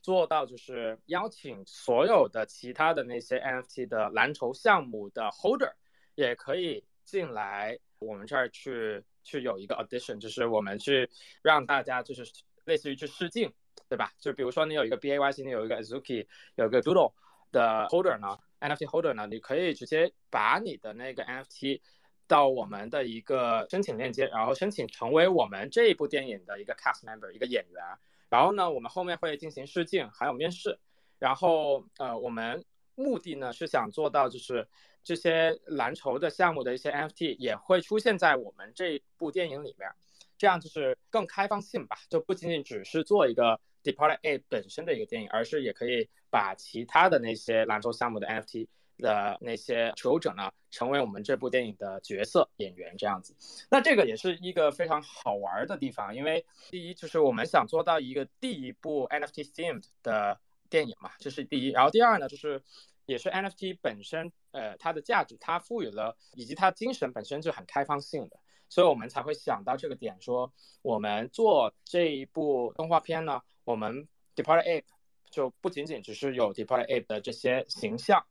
[0.08, 5.74] 做到就是邀请所有的其他的那些 NFT 的蓝筹项目的 holder
[6.16, 11.10] 也可以进来我们这儿去去有一个 audition，就是我们去
[11.42, 12.24] 让大家就是
[12.64, 13.52] 类似于去试镜，
[13.90, 14.14] 对吧？
[14.18, 17.12] 就比如说你有一个 BAYC，你有一个 Azuki，有一个 Doodle
[17.52, 21.82] 的 holder 呢，NFT holder 呢，你可以直接把你的那个 NFT
[22.28, 27.84] 到我们的一个申请链接，然后申请成为我们这一部电影的一个 cast member，一个演员。
[28.30, 30.80] 然后呢，我们后面会进行试镜，还有面试。
[31.20, 32.64] 然后，呃，我们
[32.96, 34.68] 目的呢是想做到，就是
[35.04, 39.90] 这些蓝筹的项目的一些 NFT 也会出现在我们这部电影里面，
[40.38, 48.68] 这样就是更开放性吧，就不仅仅只是做一个 Departed A 本身的一个电影，而是也可以把其他的那些蓝筹项目的 NFT。
[48.98, 53.36] 的那些持有者呢，成为我们这部电影的角色演员这样子，
[53.70, 61.70] 那这个也是一个非常好玩的地方，因为第一就是我们想做到一个第一部 NFT themed 的电影嘛，这是第一。
[61.70, 62.62] 然后第二呢，就是
[63.06, 74.84] 也是 NFT 本身，呃，它的价值，它赋予了，以及它精神本身就很开放性的，所以我们才会想到这个点，说我们做这一部动画片呢，我们 Departed Ape
[75.30, 78.26] 就不仅仅只是有 Departed Ape 的这些形象。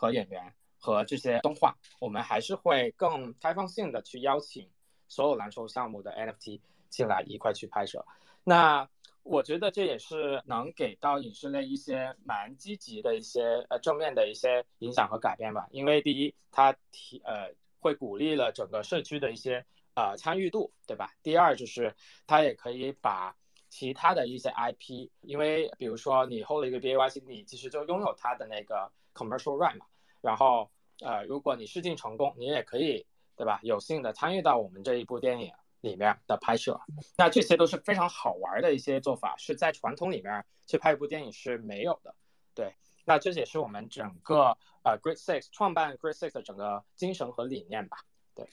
[0.00, 4.66] 和演员和这些动画，我们还是会更开放性的去邀请
[5.08, 6.58] 所有蓝筹项目的 NFT
[6.88, 8.02] 进来一块去拍摄。
[8.42, 8.88] 那
[9.22, 15.68] 我觉得这也是能给到影视类一些蛮积极的一些呃正面的一些影响和改变吧。
[15.70, 19.62] 因为第一，它提呃会鼓励了整个社区的一些
[19.94, 21.12] 呃参与度，对吧？
[21.22, 21.94] 第二就是
[22.26, 23.36] 它也可以把
[23.68, 29.84] 其他的一些 IP，因为比如说你 hold 了一个 BAYC，你其实就拥有它的那个 commercial right 嘛。
[30.20, 33.06] 然后，呃，如果你试镜成功，你也可以，
[33.36, 33.58] 对吧？
[33.62, 36.78] 有幸的参与到我们这一部电影里面的拍摄，
[37.16, 42.14] 那这些都是非常好玩的一些做法，是在传统里面去拍一部电影是没有的。
[42.54, 47.98] 对，那这也是我们整个呃 Great Six 创办 Great Six 的整个精神和理念吧。
[48.34, 48.46] 对，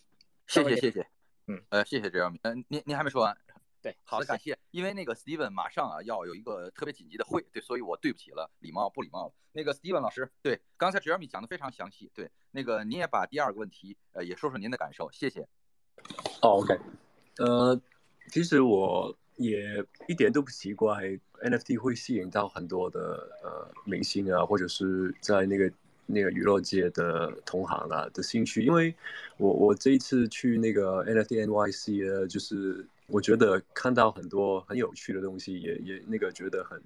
[0.47, 1.07] 谢谢谢谢，
[1.47, 3.37] 嗯，呃，谢谢 Jeremy，嗯，您您还没说完。
[3.87, 4.57] 对，好的，感谢。
[4.71, 9.33] 因为那个 Steven 马上啊要有一个特别紧急的会，对，所以我对不起了，礼貌不礼貌了。
[9.53, 15.47] 那个 Steven 老师，对，刚才 Jeremy 讲的非常详细，对，那个您也把第二个问题，呃，也说说您的感受，谢谢。
[16.41, 16.77] 哦，OK，
[17.37, 17.79] 呃，
[18.29, 20.97] 其实我也一点都不奇怪
[21.41, 22.99] ，NFT 会吸引到很多的
[23.41, 25.71] 呃明星啊，或者是在那个
[26.05, 28.93] 那个娱乐界的同行啊的兴趣，因为
[29.37, 32.85] 我我这一次去那个 NFT NYC 呃，就是。
[33.07, 36.81] 我觉得看到很多很有趣的东西，也也那个觉得很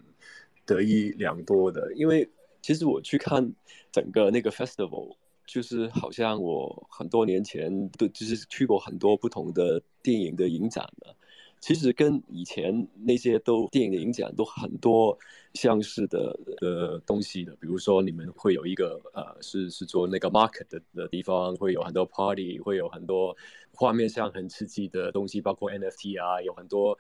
[0.65, 2.29] 得意良多的，因为
[2.62, 3.53] 其实我去看
[3.91, 11.15] 整个那个 festival，就是好像我很多年前都就是去过很多不同的电影的影展了。
[11.62, 15.15] 其实跟以前那些都电影的影展都很多
[15.54, 23.38] 相似的的东西的，比如说你们会有一个呃是是做那个 market 的的地方，会有很多 party，会有很多
[23.74, 26.97] 画面上很刺激的东西，包括 NFT 啊，有很多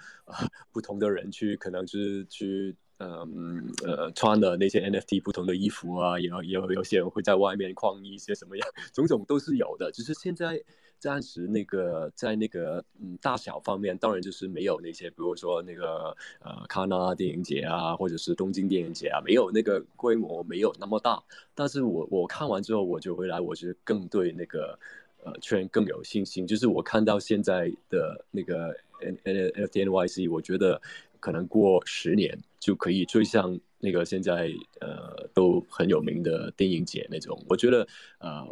[0.71, 10.63] 不同的人去可能是去嗯呃穿的那些 NFT 不同的衣服啊，有有有些人会在外面逛一些什么样，种种都是有的，只是现在。
[11.01, 21.19] 暂时那个在那个嗯大小方面，当然就是没有那些，比如说那个呃卡纳电影节啊，或者是东京电影节啊，没有那个规模，没有那么大。
[21.55, 24.77] 但是我我看完之后，我就回来，我是更对那个
[25.23, 26.45] 呃圈更有信心。
[26.45, 28.67] 就是我看到现在的那个
[28.99, 30.79] N N F T N Y C，我觉得
[31.19, 37.43] 可能过十年就可以追上那个现在呃都很有名的电影节那种。
[37.49, 37.87] 我觉得
[38.19, 38.47] 呃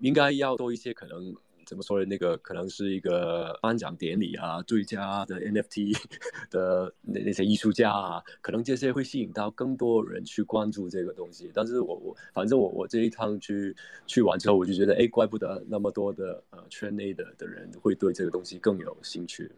[0.00, 1.32] 应该要多一些可能。
[1.72, 2.04] 怎么说呢？
[2.04, 5.98] 那个可能是一个颁奖典礼啊，最佳的 NFT
[6.50, 11.50] 的那那些艺术家啊，可能这些会吸引到更多人去关注这个东西。
[11.54, 13.74] 但是我我反正我我这一趟去
[14.06, 19.50] 去完之后，我就觉得，哎，怪不得那么多的呃圈内的的人会对这个东西更有兴趣。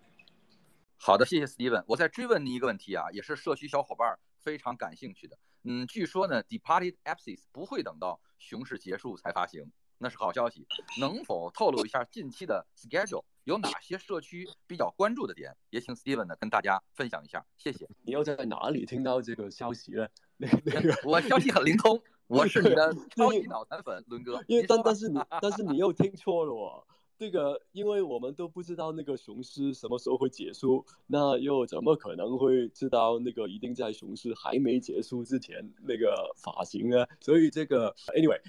[0.96, 1.82] 好的，谢谢 Steven。
[1.88, 5.36] 我再追问你一个问题啊，也是社区小伙伴非常感兴趣的。
[5.64, 9.72] 嗯，据说呢，Departed Apps 不会等到熊市结束才发行。
[9.98, 10.66] 那是好消息，
[11.00, 15.56] 能否透露一下近期的 schedule 有哪些社区比较关注的点？
[15.70, 17.88] 也请 Steven 呢跟大家分享一下，谢谢。
[18.02, 20.08] 你又在哪里听到这个消息呢？
[20.36, 24.42] 那那个我消息很灵通，我是你的 超级脑残粉，伦哥。
[24.48, 26.84] 因为但但是你但是你又听错了哦。
[27.16, 37.06] 这个，因为我们都不知道那个熊市什么时候会结束，那又怎么可能会知道那个一定在熊市还没结束之前那个发型呢？
[37.20, 38.40] 所以这个，anyway，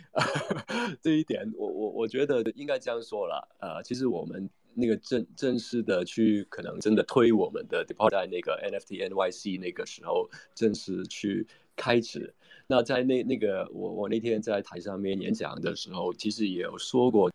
[0.99, 3.47] 这一点我我我觉得应该这样说了。
[3.59, 12.33] 呃，其实我们那个正正式的去可能真的推我们的 depot 在那个 NFT NYC 那个时候正式去开始。
[12.67, 17.31] 那在那那个我我那天在台上面演讲的时候，其实也有说过。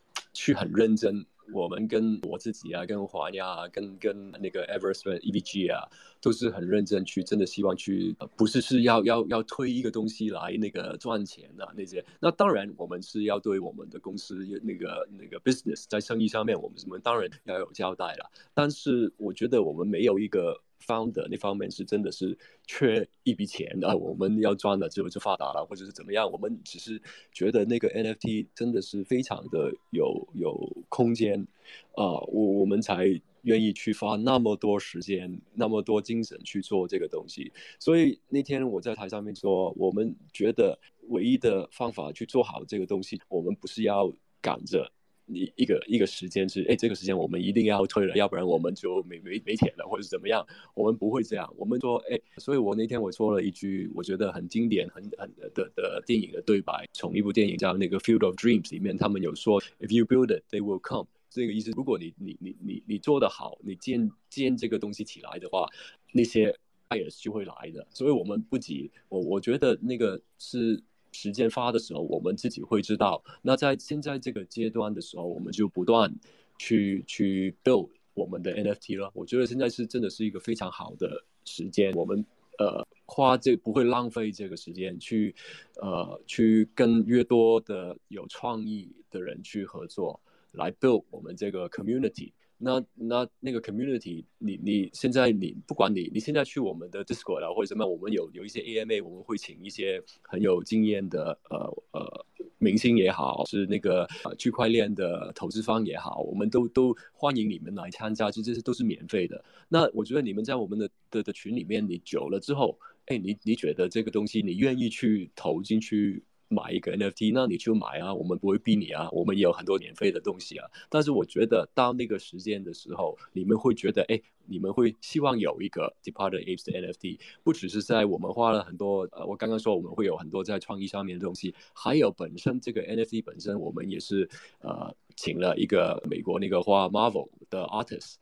[0.52, 5.88] 很认真，我们跟我自己啊，跟华亚啊，跟跟那个 Everest EVG 啊，
[6.20, 12.04] 都是很认真去，真的希望去，不是是要要要推一个东西来那个赚钱的那些。
[12.20, 18.30] 那当然，我们是要对我们的公司那个那个 business 在生意上面，我们我们当然要有交代了。
[18.54, 20.60] 但是我觉得我们没有一个。
[20.86, 26.30] Founder 那方面是真的是缺一笔钱啊，我们要赚了之后就发达了，或者是怎么样？
[26.30, 27.00] 我们只是
[27.32, 31.46] 觉得那个 NFT 真的是非常的有有空间
[31.94, 33.06] 啊，我我们才
[33.42, 37.52] 愿意去花那么多时间、那么多精神去做这个东西。
[37.78, 44.90] 所以那天我在台上面说，我们觉得唯一的方法去做好这个东西，我们不是要赶着。
[45.32, 50.46] 一一个一个时间是，哎，这个时间我们一定要退了，要不然我们就没没没钱了，或者怎么样？
[50.74, 51.52] 我们不会这样。
[51.56, 61.06] 我们说，哎，所以我那天我说了一句，我觉得很经典、很很的的电影的对白，从一部电影叫那个《Field of Dreams》里面，他们有说，If you build it, they will come。
[61.30, 65.68] 这个意思，如果你你你你你做得好，你建建这个东西起来的话，
[66.12, 66.56] 那些
[66.88, 67.86] buyers 就会来的。
[67.90, 70.82] 所以我们不急，我我觉得那个是。
[71.12, 73.22] 时间发的时候，我们自己会知道。
[73.42, 76.14] 那在现在这个阶段的时候，我们就不断
[76.58, 79.10] 去去 build 我们的 NFT 了。
[79.14, 82.24] 我觉得现在是真的是一个非常好的时间，我们
[82.58, 85.34] 呃花这不会浪费这个时间去
[85.80, 90.20] 呃去跟越多的有创意的人去合作，
[90.52, 92.32] 来 build 我们这个 community。
[92.62, 101.56] 那那那个 community，你你现在你不管你你现在去我们的 Discord 啊或者什么，我们有有一些 AMA，我们会请一些很有经验的呃
[101.92, 102.26] 呃
[102.58, 109.42] 明星也好，是那个区块链的投资方也好，我们都都欢迎你们来参加，其实这些都是免费的。
[109.68, 116.22] 那我觉得你们在我们的的的群里面，你久了之后，哎，你你觉得这个东西你愿意去投进去？
[116.50, 120.68] 买一个 NFT，那你就买啊，我们不会逼你啊，我们也有很多免费的东西啊。
[120.88, 138.16] 但是我觉得到那个时间的时候，你们会觉得，哎，你们会希望有一个 Departed Apes 的 NFT，不只是在我们花了很多，呃，我刚刚说我们会有很多在创意上面的东西，还有本身这个 NFT 本身，我们也是呃请了一个美国那个画 Marvel 的 artist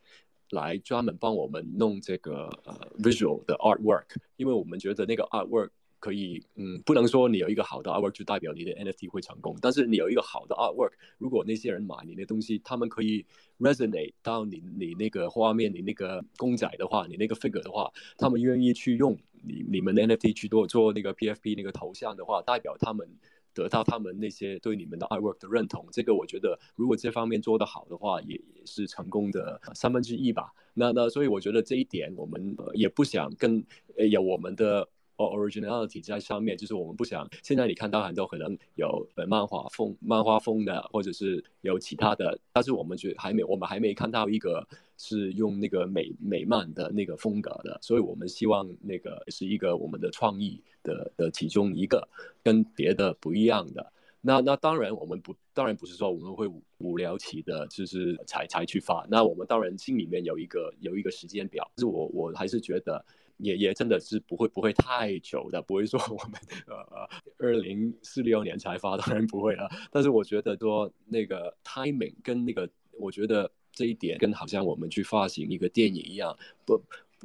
[0.50, 5.70] 来专门帮我们弄这个呃 visual 的 artwork，因为我们觉得那个 artwork。
[6.00, 13.26] 可以，嗯，不能说你有一个好的 artwork 就代表你的 NFT 会成功，但是你有一个好的 artwork，如果那些人买你的东西，他们可以
[13.58, 23.08] resonate 到你你那个画面，你那个公仔的话，你那个 figure 的话，他们愿意去用你你们的 NFT 去做做那个 PFP 那个头像的话，代表他们
[23.52, 25.84] 得到他们那些对你们的 artwork 的认同。
[25.90, 30.52] 这个我觉得，如果这方面做得好的话，也也是成功的三分之一吧。
[30.74, 33.64] 那那所以我觉得这一点，我们也不想跟
[34.08, 34.88] 有我们的。
[35.26, 37.28] Originality 在上面，就是我们不想。
[37.42, 44.66] 现在你看到很多可能有漫画风、漫画风的，或者是有其他的，但是我们觉还没，我们还没看到一个
[44.96, 52.08] 是用那个美美漫的那个风格的，所以我们希望那个是一个我们的创意的的其中一个，
[52.42, 53.92] 跟别的不一样的。
[54.20, 56.48] 那那当然我们不，当然不是说我们会
[56.78, 59.06] 无聊期的，就是才才去发。
[59.08, 63.04] 那我们当然心里面有一个有一个时间表，就是我我还是觉得。
[63.38, 67.08] 也也真的是不会不会太久的，不会说我们呃呃
[67.38, 69.68] 二零四六年才发，当然不会了。
[69.90, 72.68] 但是我觉得说那个 timing 跟那个，
[72.98, 76.36] 我觉得这一点跟好像我们去发行一个电影一样，
[76.66, 76.82] 不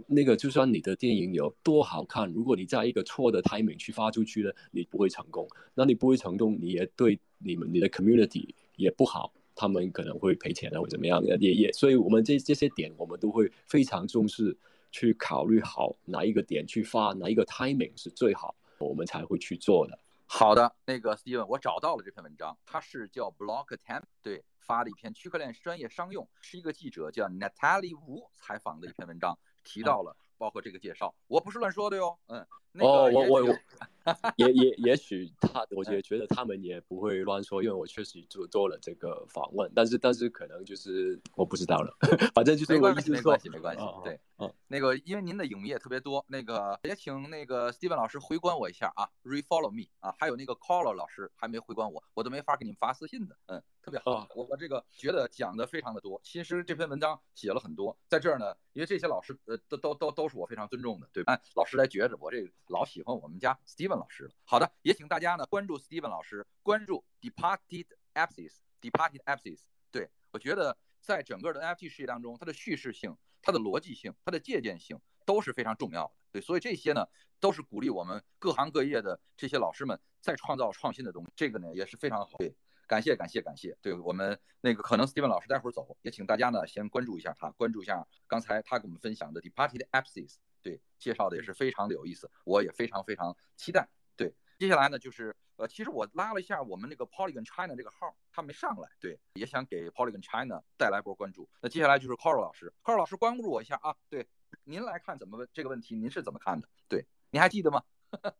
[0.07, 5.47] 那个就算你的电影有多好看，如果你在一个错的 timing 去发出去了，你不会成功。
[5.73, 11.71] 那你不会成功，你也对你们你的 community 也不好，他们可能会赔钱啊或怎么样的，也也。
[11.71, 14.55] 所以我们这这些点我们都会非常重视。
[14.93, 19.99] 去考虑好哪一个点去发，哪一个 timing 是最好，我们才会去做的。
[20.27, 32.45] 好的，那个 Steven，我找到了这篇文章，它是叫 Block Time 对发的一篇区块链专业商用，是一个记者叫 Natalie Wu 采访的一篇文章，提到了包括这个介绍，我不是乱说的哟，嗯。
[32.71, 33.57] 那个哦，我我
[34.37, 41.95] 也也也许他，我也觉得他们也不会乱说，因为我确实做做了这个访问，但是但是可能就是我不知道了，
[42.35, 61.39] 反正就是没关系没关系没关系，对，嗯，那个因为您的影迷也特别多，那个也请那个 Steven 老师回关我一下啊，refollow me 啊，还有那个 Caller 老师还没回关我，我都没法给你们发私信的，嗯，特别好，我我这个觉得讲的非常的多，其实这篇文章写了很多，在这儿呢，因为这些老师呃都都都都是我非常尊重的，对吧？
[61.55, 62.49] 老师来觉着我这个。
[62.67, 64.29] 老喜欢我们家 Steven 老师。
[64.43, 69.61] 好的，也请大家呢关注 Steven 老师，关注 Departed Apps，Departed Apps。
[69.91, 76.13] 对我觉得在整个的 NFT 世界当中，它的叙事性、它的逻辑性、它的借鉴性都是非常重要的。
[76.31, 77.05] 对，所以这些呢
[77.39, 81.31] 都是鼓励我们各行各业的这些老师们在创造创新的东西。
[81.35, 82.37] 这个呢也是非常好。
[82.37, 82.55] 对，
[82.87, 83.77] 感谢感谢感谢。
[83.81, 90.37] 对我们那个可能 Steven 老师待会儿走，也请大家呢先关注一下他，关注一下刚才他给我们分享的 Departed Apps。
[90.63, 93.87] 对，介绍的也是非常的有意思，我也非常非常期待。
[94.15, 101.47] 对，接下来呢，就是呃，其实我拉了一下我们那个 Polygon China 这个号，他没上来，对，也想给 Polygon China 带来波关注。
[101.61, 103.95] 那接下来就是 Carl 老师，Carl 老师关注我一下啊。
[104.09, 104.27] 对，
[104.63, 106.67] 您来看怎么问这个问题，您是怎么看的？
[106.87, 107.83] 对，您还记得吗？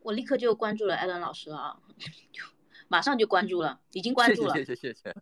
[0.00, 1.80] 我立刻就关注了 Allen 老师啊。
[2.88, 4.54] 马上就关注了，已经关注了。
[4.54, 5.14] 谢谢谢谢。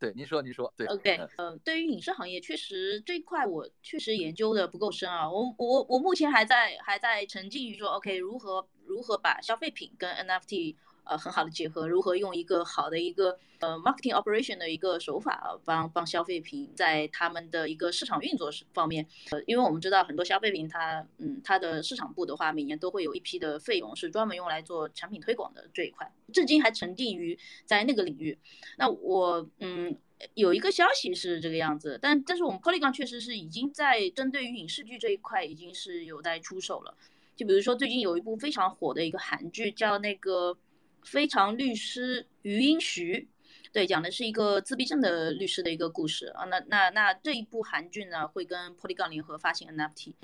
[0.00, 0.72] 对，您说您说。
[0.76, 0.86] 对。
[0.86, 5.30] OK，呃，对于影视行业，确实这一块我确实研究的不够深啊。
[5.30, 10.76] 我我我目前还在还在沉浸于说，OK，如何如何把消费品跟 NFT。
[11.04, 28.38] 呃，很好的结合，如何用一个好的一个呃 marketing operation 的一个手法，帮帮消费品在他们的一个市场运作方面，呃，因为我们知道很多消费品它，嗯，它的市场部的话，每年都会有一批的费用是专门用来做产品推广的这一块，至今还沉浸于在那个领域。
[28.78, 29.96] 那我，嗯，
[30.34, 36.94] 有一个消息是这个样子，但但是我们 Polygon 确实是已经在针对于影视剧这一块已经是有在出手了，
[37.34, 40.56] 就比如说最近有一部非常火的一个韩剧叫那个。
[41.04, 43.28] 非常律师余英徐，
[43.72, 46.44] 对，讲的是一个自闭症的律师的一个故事啊。
[46.44, 50.14] 那那那这一部韩剧呢，会跟 Polygon 联合发行 NFT，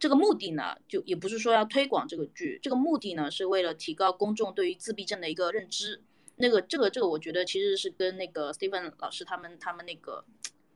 [0.00, 6.02] 这个目的呢，就也不是说要推广这个剧，这个目的呢，是为了提高公众对于自闭症的一个认知。
[6.36, 10.24] 那个这个这个，我觉得其实是跟那个 Steven 老师他们他们那个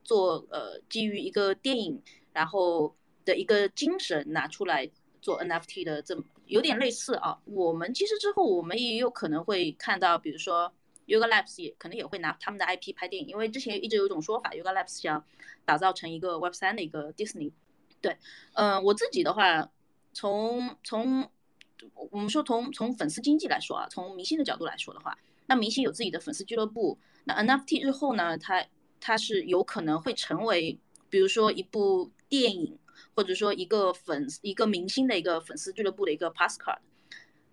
[0.03, 2.01] 做呃基于一个电影
[2.31, 2.95] 然后
[3.25, 4.89] 的一个精神拿出来
[5.21, 6.23] 做 NFT 的这么。
[6.47, 10.71] 有点类似啊，我们其实之后我们也有可能会看到，比如说
[11.05, 15.23] Yoga Labs 也可能也会拿他们的 IP 拍电影，因为之前一直有一种说法，Yoga Labs 想
[15.65, 17.51] 打造成一个 Web 三的一个 Disney。
[18.01, 18.17] 对，
[18.53, 19.69] 嗯，我自己的话，
[20.13, 21.29] 从从
[21.93, 25.17] 我们说从从粉丝经济来说啊，从明星的角度来说的话，
[25.47, 28.65] 那明星有自己的粉丝俱乐部，那 NFT 日后呢，它
[28.99, 30.79] 它是有可能会成为，
[31.09, 32.77] 比如说一部电影。
[33.15, 36.79] 或者说一个粉一个明星的一个粉丝俱乐部的一个 pass card，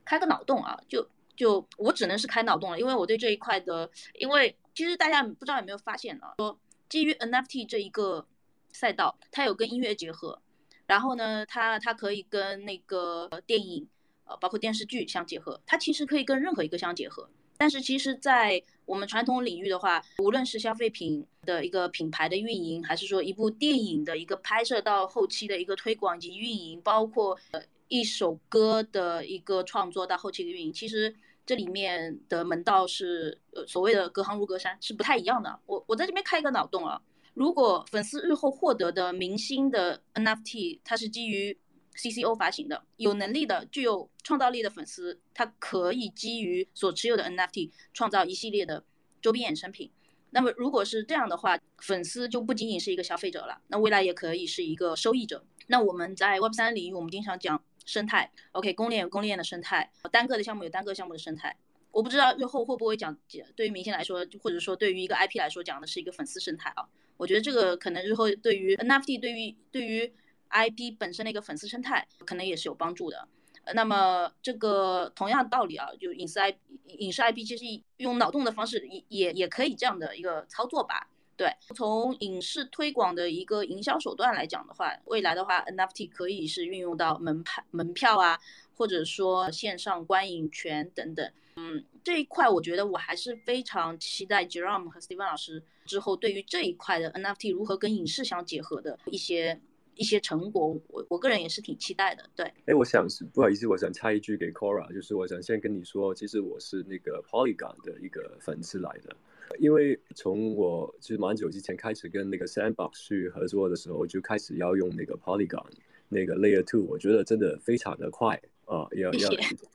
[0.05, 8.27] 开个脑洞啊，就就我只能是开脑洞了，因为我对这一块的，因为其实大家不知道有没有发现啊，说基于 NFT 这一个
[8.73, 10.41] 赛道，它有跟音乐结合，
[10.87, 13.89] 然后呢，它它可以跟那个电影，
[14.25, 17.29] 呃，包括电视剧相结合，它其实可以跟任何一个相结合。
[17.57, 27.63] 但是其实，在我们传统领域的话，无论是消费品的一个品牌的运营，还是说一部电影的一个拍摄到后期的一个推广及运营，包括呃。
[27.89, 31.15] 一首歌的一个创作到后期的运营，其实
[31.45, 35.61] 这里面的门道是呃所谓的隔行如隔山，是不太一样的。
[35.67, 37.01] 我我在这边开一个脑洞啊，
[37.35, 41.57] 如果粉丝日后获得的明星的 NFT，它是基于
[41.97, 48.85] CCO 发行的，有能力的、具有创造力的粉丝，他可以基于所持有的 NFT 创造一系列的
[49.23, 49.91] 周边衍生品。
[50.31, 55.45] 那么如果是这样的话，粉丝就不仅仅是一个消费者了，那未来也可以是一个收益者。
[55.69, 61.57] 那我们在 Web 三领域，我们经常讲生态，OK，公链有公链的生态，单个的项目有单个项目的生态。
[61.93, 63.17] 我不知道日后会不会讲，
[63.55, 66.85] 对于明星来说，或者说对于一个 IP 来说，讲的是一个粉丝生态啊。
[67.17, 70.13] 我觉得这个可能日后对于 NFT，对于对于
[70.51, 73.29] IP 本身的一个粉丝生态，可能也是有帮助的。
[73.75, 76.57] 那么这个同样道理啊，就影视 IP
[76.99, 77.65] 影视 IP 其实
[77.97, 81.09] 用脑洞的方式也也也可以这样的一个操作吧。
[81.35, 88.39] 对，从影视推广的一个营销手段来讲的话，未来的话 NFT 可以是运用到门派门票啊，
[88.77, 91.33] 或者说线上观影权等等。
[91.57, 99.59] 嗯，这一块我觉得我还是非常期待 Jerome 和 Steven 老师之后对于这一块的 NFT 如何跟影视相结合的一些。
[99.97, 102.29] 一些成果，我我个人也是挺期待的。
[102.35, 109.17] 对，哎，我想是不好意思，我想插一句给 Cora，就是我想先跟你说，其实我是那个 Polygon 的一个粉丝来的，
[109.59, 115.67] 因为从我其实蛮久之前开始跟那个 Sandbox 去合作的时候，就开始要用那个 Polygon
[116.09, 119.31] 那个 Layer Two，我觉得真的非常的快啊，要要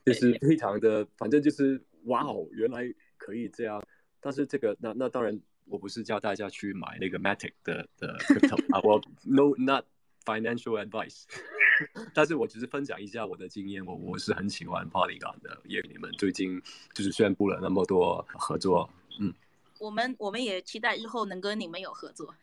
[0.06, 3.82] 就是非常的，反正就是哇哦，原来可以这样。
[4.20, 9.86] 但是这个那那当然，我不是叫大家去买那个 Matic 的的 Crypto 啊，我 No Not。
[10.30, 11.24] Financial advice，
[12.14, 16.62] 但是我只是分享一下我的经验，我我是很喜欢 Polygon 的，也你们最近
[16.94, 18.88] 就是宣布了那么多合作，
[19.20, 19.34] 嗯，
[19.80, 22.36] 我们我们也期待日后能跟你们有合作，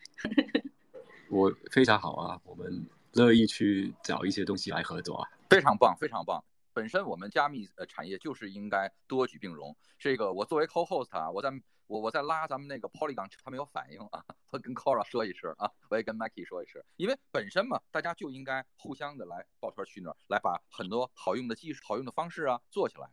[1.31, 6.43] 我非常好啊，我们乐意去找一些东西来合作啊，非常棒，非常棒。
[6.77, 9.75] 本身我们加密呃产业就是应该多举并融。
[9.97, 11.49] 这个我作为 co-host 啊，我在
[11.87, 23.09] 我我在拉咱们那个 Polygon，他没有反应啊，我跟 Cora 说一声啊，我也跟 Mikey 说一声，因为本身嘛，大家就应该互相的来抱团取暖，来把很多好用的技术、好用的方式啊做起来。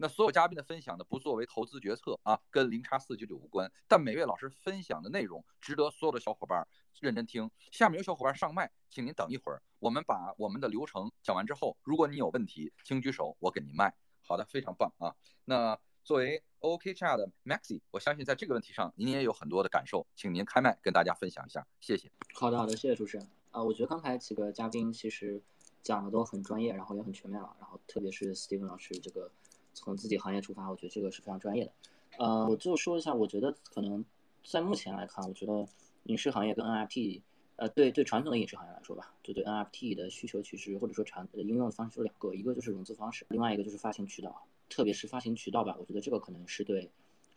[0.00, 6.66] 那所有嘉宾的分享呢，不作为投资决策啊，跟零叉四九九无关，但每位老师分享的内容值得所有的小伙伴
[7.00, 7.50] 认真听。
[7.72, 9.60] 下面有小伙伴上麦，请您等一会儿。
[9.80, 13.92] 我们把我们的流程讲完之后，如果你有问题，请举手，我给您麦。
[14.22, 15.16] 好的，非常棒啊。
[15.44, 22.08] 那作为 OK Chat 的 Maxi，我相信在这个问题上您也有很多的感受，请您开麦跟大家分享一下，谢谢。
[22.34, 23.28] 好的，好的，谢谢主持人。
[23.50, 25.42] 啊，我觉得刚才几个嘉宾其实
[25.82, 29.30] 讲的都很专业，然后也很全面了，然后特别是 Steven 老师这个
[29.78, 31.72] 从自己行业出发，我觉得这个是非常专业的。
[32.18, 34.04] 呃，我就说一下，我觉得可能
[34.44, 35.66] 在目前来看，我觉得
[36.04, 37.22] 影视行业跟 NFT。
[37.56, 46.88] 呃，对对，传统的影视行业来说吧，就对 NFT 的需求其实或者说传应用的方式有两个，一个就是融资方式，另外一个就是发行渠道，特别是发行渠道吧，我觉得这个可能是对，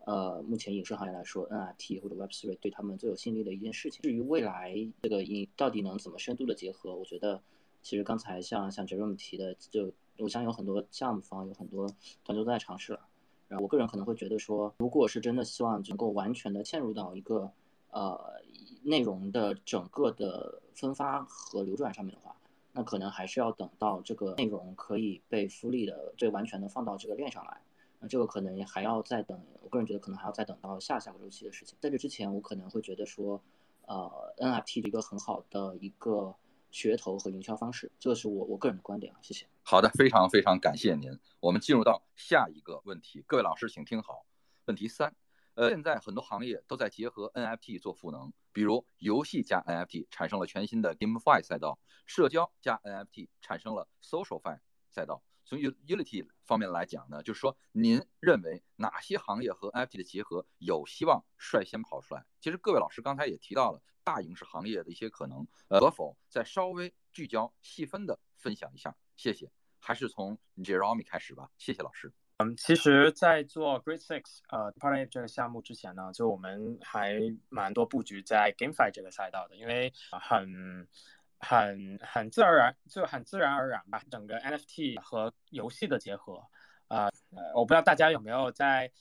[0.05, 3.99] 呃，目前影视行业来说，NFT 或者 Web3 对他们最有吸引力的一件事情。
[4.03, 7.41] 至于未来这个影到底能怎么深度的结合，我觉得
[7.81, 11.87] 其实刚才像像 Jerome 提的，就我相信有很多项目方有很多
[12.23, 12.99] 团队都在尝试了。
[13.47, 17.51] 然后我个人可能会觉得说，如果是真的希望能够完全的嵌入到一个
[17.91, 18.39] 呃。
[18.83, 22.35] 内容的整个的分发和流转上面的话，
[22.71, 27.61] 那可能还是要等到这个内容可以被复利的、最完全的放到这个链上来。
[27.99, 31.77] 那这个可能还要再等，我个人觉得可能还要再等到下下个周期的事情。
[31.79, 33.39] 在这之前，我可能会觉得说，
[33.85, 36.33] 呃，NFT 的一个很好的一个
[36.71, 39.19] 噱头和营销方式，这个是我我个人的观点啊。
[39.21, 39.45] 谢谢。
[39.63, 41.17] 好的，非常非常感谢您。
[41.39, 44.25] 我们进入到下一个问题，各位老师请听好。
[44.65, 45.15] 问题三。
[45.53, 54.59] 呃，现在很多行业都在结合 NFT 做赋能，比如游戏加 NFT 产生了全新的 GameFi 赛道，社交加 NFT 产生了 SocialFi
[54.89, 55.23] 赛道。
[55.43, 62.25] 从 Utility 方面来讲呢，就是说您认为哪些行业和 NFT 的结合有希望率先跑出来？
[62.39, 68.95] 其实各位老师刚才也提到了大影视行业的一些可能，呃，可否再稍微聚焦细分的分享一下？
[69.15, 69.49] 谢谢。
[69.83, 71.49] 还是从 Jeremy 开始吧。
[71.57, 72.13] 谢谢老师。
[72.37, 80.87] 嗯，其实，在做 Great Six 呃 Partner 这个项目之前呢，就我们还蛮多布局在 GameFi 这个赛道的，因为很
[81.39, 86.43] 很很自然而然，就很自然而然吧，整个 NFT 和游戏的结合，
[86.87, 87.09] 啊，
[87.55, 88.91] 我不知道大家有没有在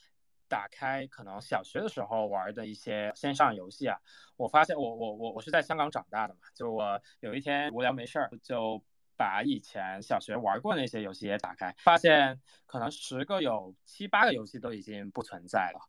[0.48, 3.98] 打开可能小学的时候玩的一些线上游戏啊？
[4.36, 8.82] 我发现我我我我是在香港长大的嘛，就我有一天无聊没事儿就。
[9.20, 15.80] 把以前小学玩过那些游戏也打开，发现可能十个有七八个游戏都已经不存在了。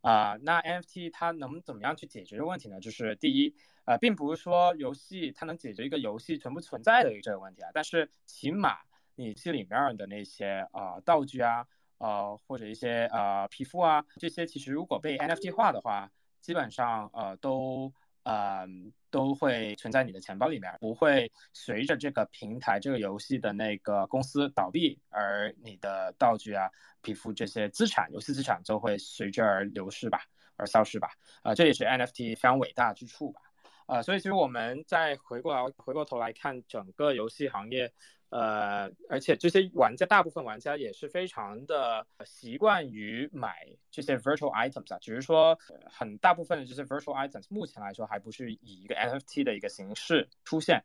[0.00, 2.80] 啊，那 NFT 它能怎么样去解决这个问题呢？
[2.80, 3.54] 就是第一，
[3.84, 8.78] 呃，并不是说游戏它能解决一个游戏存不存在的这个问题啊，但是起码
[9.14, 11.66] 你这里面的那些啊道具啊，
[11.98, 16.10] 呃或者一些呃皮肤啊，这些其实如果被 NFT 化的话，
[16.40, 18.66] 基本上呃都呃
[19.10, 26.70] 都会存在你的钱包里面，不会随着这个平台这个游戏的那个公司倒闭，而你的道具啊、
[27.02, 30.22] 皮肤这些资产、游戏资产就会随之而流失吧，
[30.56, 31.10] 而消失吧。
[31.42, 33.40] 啊，这也是 NFT 非常伟大之处吧。
[33.86, 37.92] 啊，所以其实我们再回过来回过头来看整个游戏行业。
[38.30, 45.58] 呃，而且这些玩家，大部分玩家也是非常的习惯于买这些 virtual items 啊，只是说
[45.90, 50.84] 很大部分的这些 virtual items 目前来说还不是以一个 NFT 的一个形式出现，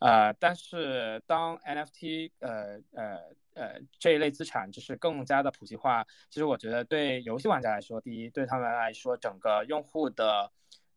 [0.00, 3.18] 呃，但是当 NFT 呃呃
[3.52, 10.50] 呃这一类资产就是更加的普及化，其实我觉得对游戏玩家来说，第一对他们来说，整个用户的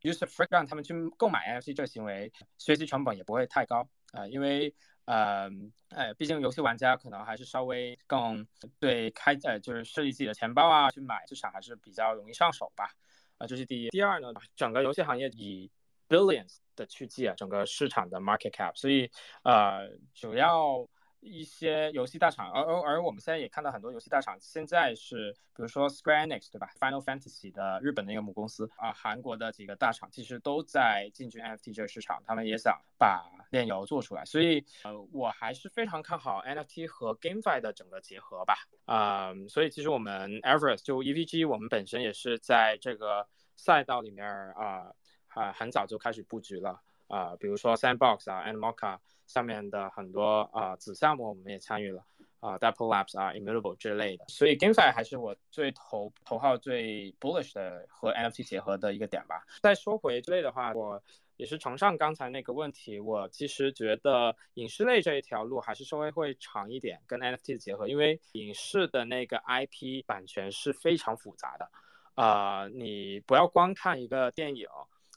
[0.03, 4.73] user f r e e 让他们去购买 NFT 这个行为，学习成本也不会太高啊，因为。
[5.11, 5.49] 呃，
[5.89, 8.47] 哎，毕竟游戏玩家可能还是稍微更
[8.79, 12.91] 对开呃，就是设计自己的钱包啊，去买至少还是比较容易上手吧。
[13.37, 13.89] 啊，这是第一。
[13.89, 15.69] 第二呢，整个游戏行业以
[16.07, 19.11] billions 的去计啊，整个市场的 market cap，所以
[19.43, 20.87] 呃，主要。
[21.21, 38.55] 一些游戏大厂，而而而我们现在也看到很多游戏大厂，现在是比如说 Square Enix 对吧？Final Fantasy 的日本的一个母公司啊，韩国的几个大厂其实都在进军 NFT 这个市场，他们也想把炼油做出来，所以呃，我还是非常看好 NFT 和 GameFi 的整个结合吧。
[38.85, 44.91] 啊，所以其实我们 Everest 就 EVG，我们本身也是在这个赛道里面啊，
[45.27, 46.81] 很很早就开始布局了
[47.11, 48.97] 啊，比如说 Sandbox 啊，Animoca。
[49.27, 52.03] 上面的很多啊子项目我们也参与了
[52.41, 59.45] 啊，Dapple Labs 啊，Immutable 之类的，所以 GameFi 还是我最头头号最 bullish 的和 NFT 结合的一个点吧。
[59.61, 61.01] 再说回这类的话，我
[61.37, 71.69] 也是承上刚才那个问题，我其实觉得影视类这一条路还是稍微会长一点，跟 NFT 的结合，因为影视的那个 IP 版权是非常复杂的，
[72.15, 74.67] 啊，你不要光看一个电影，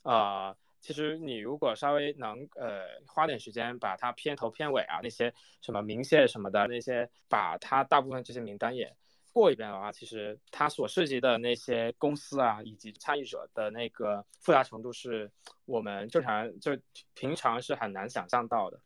[0.05, 0.55] 啊。
[0.85, 5.33] 其实你如果稍微能呃花点时间把它片头片尾啊那些
[5.63, 8.95] 什么明线什么的那些把它大部分这些名单也
[9.33, 15.33] 过一遍的话，其实它所涉及的那些公司啊以及参与者的那个复杂程度是
[15.65, 16.77] 我们正常就
[17.15, 18.79] 平常是很难想象到的，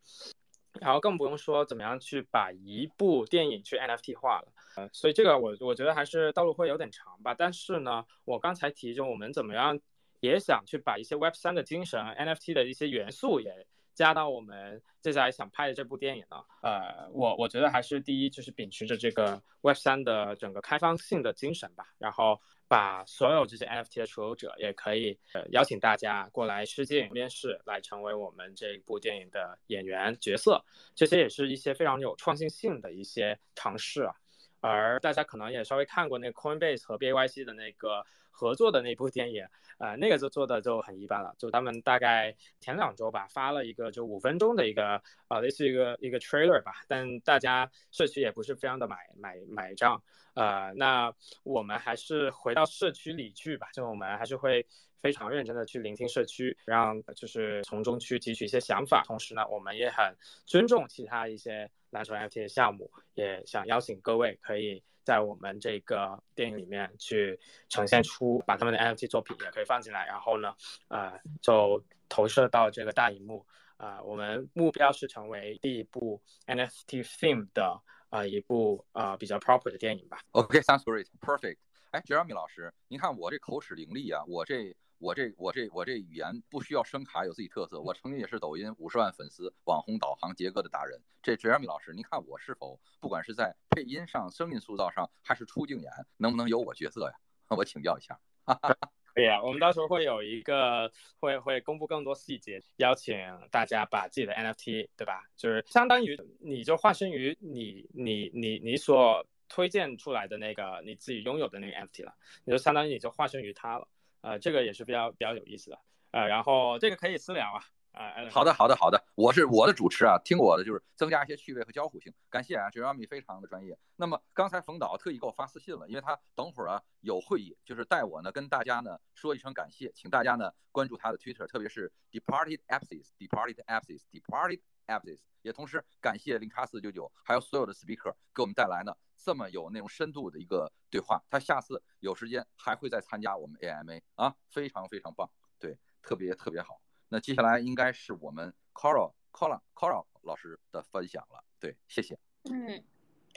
[0.79, 7.35] 然后更不用说怎么样去把一部电影去 NFT 化了，呃，所以这个我我觉得还是道路会有点长吧。
[7.37, 9.77] 但是呢，我刚才提就我们怎么样。
[10.19, 16.37] 也想去把一些 Web 三的精神、NFT 的一些元素也加到我们接下来想拍的这部电影呢。
[16.61, 25.19] 呃，我我觉得还是第一就是秉持着这个 Web 三的整个开放性的精神吧，然后把所有这些 NFT 的持有者也可以
[25.51, 30.63] 邀请大家过来试镜面试，来成为我们这部电影的演员角色。
[30.95, 34.13] 这些也是一些非常有创新性的一些尝试啊。
[34.61, 38.05] 而大家可能也稍微看过那个 Coinbase 和 BYC 的那个。
[38.39, 39.45] 合作的那部电影，
[39.79, 41.35] 呃，那个就做的就很一般了。
[41.37, 46.71] 就他们大概前两周吧，发了一个就五分钟的一个，呃，类似一个一个 trailer 吧。
[46.87, 50.01] 但大家社区也不是非常的买买买账，
[50.35, 51.13] 呃，那
[51.43, 53.67] 我们还是回到社区里去吧。
[53.73, 54.65] 就我们还是会
[55.01, 59.03] 非常认真的去聆听社区，让就是从中去汲取一些想法。
[59.05, 64.83] 同时呢，我们也很尊重其他一些篮球 NFT 的项目，也想邀请各位可以。
[65.05, 70.53] 在我们这个电影里面去呈现出，把他们的 NFT 作品也可以放进来，然后呢，
[70.87, 73.43] 呃，就投射到这个大荧幕。
[73.77, 80.19] 啊，我们目标是成为第一部 NFT theme 的啊一部啊比较 proper 的电影吧。
[80.31, 81.57] OK，sounds great，perfect。
[81.89, 84.75] 哎，Jeremy 老师，您看我这口齿伶俐啊，我这。
[84.99, 87.79] 我这我这我这语言不需要声卡，有自己特色。
[87.79, 91.01] 我曾经也是抖音五十万粉丝、网红导航杰哥的达人。
[91.23, 97.13] 这 Jeremy 老师，您看我是否不管是在配音上、声音塑造上，还是出镜演，能不能有我角色呀？
[97.55, 98.19] 我请教一下。
[99.15, 103.17] 可以啊，我们到时候会有一个会会公布更多细节，邀请
[103.49, 105.23] 大家把自己的 NFT 对吧？
[105.35, 113.87] 就是相当于你就化身于你你你你所推荐出来的那个你自己拥有的那个 NFT 了，你就相当于你就化身于他了。
[114.21, 115.79] 呃，这个也是比较比较有意思的，
[116.11, 117.51] 呃，然后这个可以私聊
[117.91, 123.77] 啊，啊，好的，好的，好的，我是我的主持啊，听我的就是增加一些趣味和交互性，感谢啊，Jeremy 非常的专业。
[123.95, 134.59] 那么刚才冯导特意给我发私信了，因为他等会儿啊有会议，就是带我呢跟大家呢说一声感谢，请大家呢关注他的 Twitter，特别是 Departed Apps，Departed Apps，Departed
[134.89, 138.93] Apps，也同时感谢零叉四九九，还有所有的 Speaker 给我们带来呢。
[139.21, 145.29] 这么有那种深度的一个对话，他下次有时间还会再参加我们 AMA 啊，非常非常棒，
[145.59, 146.81] 对，特别特别好。
[147.09, 152.17] 那接下来应该是我们 Coral Coral Coral 老师的分享了，对，谢谢。
[152.49, 152.81] 嗯，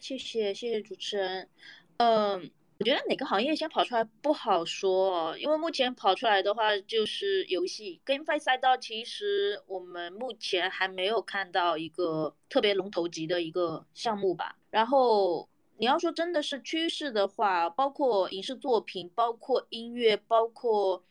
[0.01, 1.51] 谢谢谢谢主持人。
[1.97, 14.57] 嗯，我觉得哪个行业先跑出来不好说，因为目前跑出来的话就是游戏 GameFi 赛道，其实我们目前还没有看到一个特别龙头级的一个项目吧。
[14.71, 21.05] 然后你要说真的是趋势的话，包括影视作品，包括音乐，包括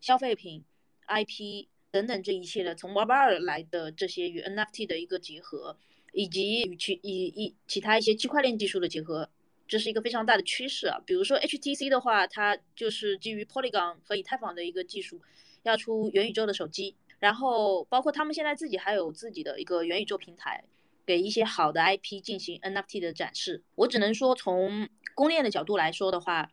[0.00, 0.62] 消费品、
[1.08, 5.76] IP 等等这一切的，从 Web 二来的这些与 NFT 的一个结合。
[6.14, 9.28] 以及与其以以其他一些区块链技术的结合，
[9.68, 10.98] 这是一个非常大的趋势啊。
[11.06, 15.20] 比如说 HTC 的话，它就是基于 Polygon 和以太坊的一个技术，
[15.62, 16.96] 要出元宇宙的手机。
[17.20, 20.64] 然后包括他们现在自己还有自己的一个元宇宙平台，
[21.04, 23.62] 给一些好的 IP 进行 NFT 的展示。
[23.74, 26.50] 我只能说，从公链的角度来说的话，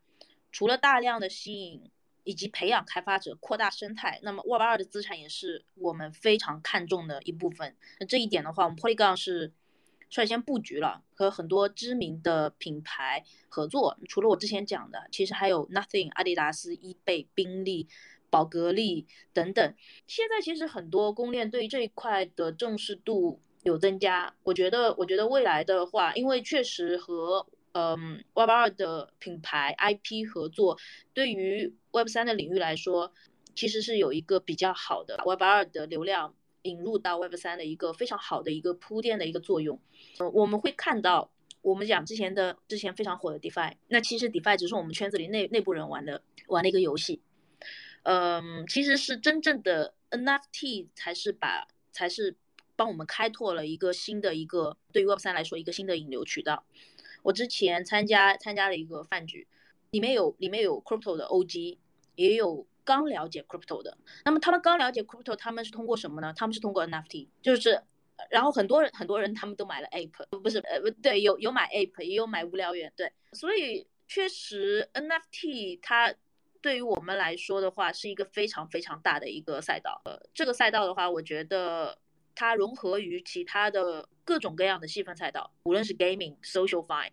[0.52, 1.90] 除了大量的吸引。
[2.28, 7.76] 以及培养开发者、扩大生态，那么 Web 二的资产也是我们非常看重的一部分。
[8.00, 9.54] 那这一点的话，我们 Polygon 是
[10.10, 13.98] 率先布局了，和很多知名的品牌合作。
[14.08, 17.88] 除了我之前讲的，其实还有 Nothing、阿迪达斯、易贝、宾利、
[18.30, 19.76] 宝格丽等等。
[20.08, 24.36] 现在其实很多公链对于这一块的重视度有增加。
[24.44, 30.78] 我觉得，我觉得未来的话，因为确实和嗯，Web 二的品牌 IP 合作，
[31.14, 33.12] 对于 Web 三的领域来说，
[33.54, 36.34] 其实是有一个比较好的 Web 二的流量
[36.66, 39.80] 引入到 Web 三的一个非常好的一个铺垫的一个作用。
[40.20, 47.22] 呃，我们会看到，我们讲之前的之前非常火的 DeFi，那其实 DeFi 只是我们圈子里内内部人玩的玩的一个游戏。
[48.04, 52.36] 嗯，其实是真正的 NFT 才是把才是
[52.76, 56.66] 帮我们开拓了一个新的一个对于 Web 三来说一个新的引流渠道。
[57.24, 59.48] 我之前参加参加了一个饭局，
[59.90, 61.78] 里面有里面有 crypto 的 OG，
[62.16, 63.98] 也有刚了解 crypto 的。
[64.24, 66.34] 那么他们刚了解 crypto，他们是通过什么呢？
[66.38, 67.82] 他们是通过 NFT，就是，
[68.30, 73.12] 然后很多人很多人他们都买了 Ape，不是呃不对，有有买 Ape，也有买无聊猿，对。
[73.34, 76.14] 所以确实 NFT 它
[76.62, 80.02] 对于我们来说的话是一个非常非常大的一个赛道。
[80.06, 81.98] 呃，这个赛道的话，我觉得。
[82.38, 87.10] 它融合于其他的各种各样的细分赛道，无论是 gaming、social fine，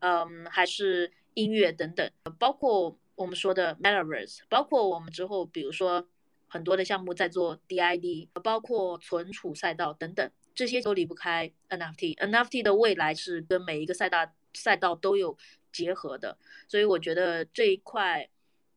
[0.00, 2.06] 嗯，还是音乐等等，
[2.38, 6.06] 包括我们说的 metaverse，包括我们之后比如说
[6.46, 12.16] 很多的项目在做 DID，包括存储赛道等等，这些都离不开 NFT。
[12.16, 15.36] NFT 的未来是跟每一个赛道赛道都有
[15.72, 16.38] 结合的，
[16.68, 18.28] 所以我觉得这一块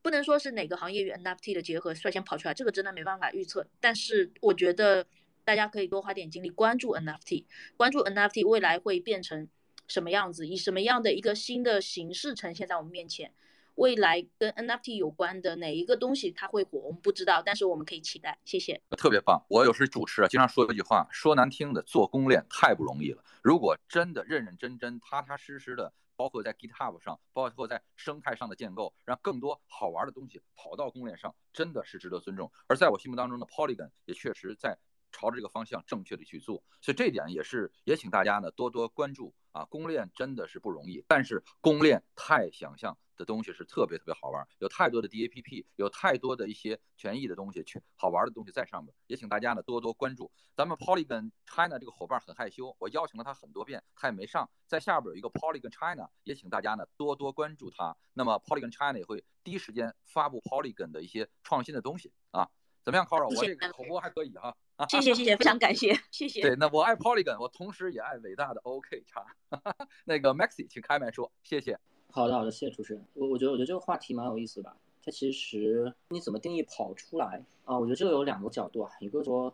[0.02, 3.68] 不能说是哪个行业与 NFT 的结合率先跑出来，这个真的没办法预测。
[3.80, 5.06] 但是我觉得。
[5.46, 9.48] 大家可以多花点精力关注 NFT，关注 NFT 未来会变成
[9.88, 13.34] 什么样子，以什么样的一个新的形式呈现在我们面前。
[13.80, 18.38] 未来跟 NFT 有关的哪一个东西它会火，我们不知道，但是我们可以期待。
[18.44, 18.82] 谢谢。
[18.98, 19.42] 特别棒！
[19.48, 23.24] 我有时主持啊，经常说一句话，说难听的，做公链太不容易了。
[23.42, 32.52] 如果真的认认真真、踏踏实实的，包括在 GitHub 上，包括在生态上的建构，让更多好玩的东西跑到公链上，真的是值得尊重。
[32.68, 34.78] 而在我心目当中的 Polygon 也确实在。
[35.12, 39.66] 朝着这个方向正确的去做，所以这一点也是也请大家呢多多关注啊。
[39.66, 50.32] 公链真的是不容易，但是公链太想象的东西是特别特别好玩，有太多的 DAPP，有太多的一些权益的东西，去好玩的东西在上面，也请大家呢多多关注。
[50.56, 57.96] 咱们 Polygon China 这个伙伴很害羞，我邀请了他很多遍，他也没上，在下边有一个 Polygon China，也请大家呢多多关注他。
[58.14, 62.50] 那么 Polygon China 也会第一时间发布 Polygon 的一些创新的东西啊。
[62.82, 63.28] 怎么样，Carl？
[63.28, 64.56] 我这个口播还可以哈。
[64.88, 66.42] 谢谢谢谢，非常感谢，谢谢。
[66.42, 69.26] 对，那我爱 Polygon，我同时也爱伟大的 OK 叉。
[70.06, 71.78] 那个 Maxi，请开麦说，谢谢。
[72.12, 73.06] 好的好的，谢谢主持人。
[73.14, 74.74] 我我觉得我觉得这个话题蛮有意思的。
[75.04, 77.78] 它其实你怎么定义跑出来啊？
[77.78, 79.54] 我觉得这个有两个角度啊，一个说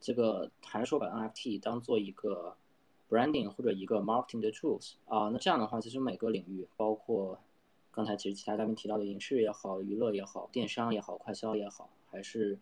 [0.00, 2.56] 这个还是说把 NFT 当做一个
[3.10, 5.28] branding 或者一个 marketing 的 tools 啊。
[5.28, 7.38] 那这样的话，其实每个领域，包括
[7.90, 12.58] 刚才其实其他嘉宾提到的影视也好、娱乐也好、电商也好、快销也好，还是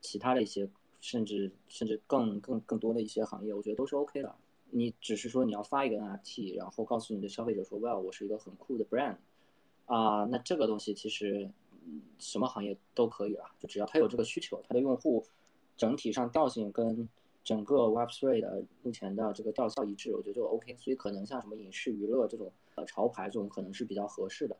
[0.00, 0.68] 其他的一些。
[1.02, 4.34] 甚至甚至更更更多的一些行业，我觉得都是 OK 的。
[4.70, 9.16] 你只是说你要发一个 NFT，然后告诉你的消费者说，Well，我是一个很酷的 brand，
[9.84, 11.50] 啊，那这个东西其实
[12.18, 15.26] 什么行业都可以了，就只要他有这个需求，他的用户
[15.76, 17.06] 整体上调性跟
[17.42, 20.76] 整个 Web3 的目前的这个调效一致，我觉得就 OK。
[20.78, 24.56] 所以可能像什么影视娱乐这种呃潮牌这种，可能是比较合适的。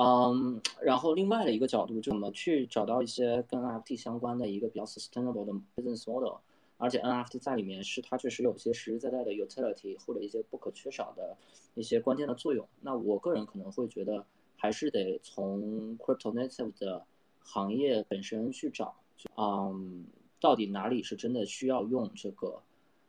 [0.00, 6.36] 嗯，然后另外的一个角度，就怎么去找到一些跟 NFT 相关的一个比较 sustainable 的 business model，
[6.76, 11.36] 而且 NFT 在里面是它确实有些实实在在的 utility 或者一些不可缺少的
[11.74, 12.64] 一些关键的作用。
[12.80, 14.24] 那我个人可能会觉得，
[14.56, 17.04] 还是得从 crypto native 的
[17.40, 18.94] 行业本身去找，
[19.36, 20.06] 嗯，
[20.40, 22.62] 到底哪里是真的需要用这个，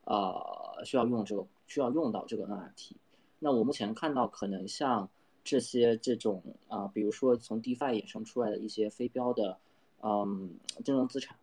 [0.05, 2.93] 呃，需要用这个需要用到这个 NFT。
[3.37, 5.07] 那我目前看到，可能像
[5.49, 9.57] 这些这种啊，比如说从 DeFi 衍生出来的一些非标的，
[10.03, 10.51] 嗯，
[10.85, 11.35] 金融资产，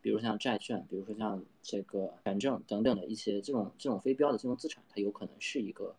[0.00, 5.94] 比如像债券，比如说像这个权证等等的一些这种这种非标的金融资产，它有可能是一个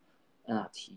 [0.48, 0.94] NFT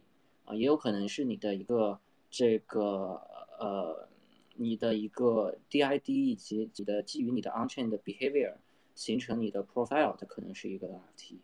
[0.47, 2.01] 啊，也有可能是你的一个
[2.31, 3.21] 这个
[3.59, 4.09] 呃，
[4.57, 8.55] 你的一个 DID 以及你的基于你的 Onchain 的 behavior
[8.95, 11.35] 形成你的 profile，它可能是一个 NFT，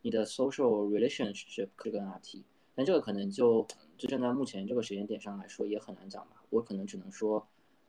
[0.00, 2.44] 你的 social relationship 这个 NFT。
[2.74, 3.66] 但这个可能就
[4.00, 6.42] 就站在目前这个时间点上来说也很难讲吧。
[6.48, 7.46] 我可能只能说，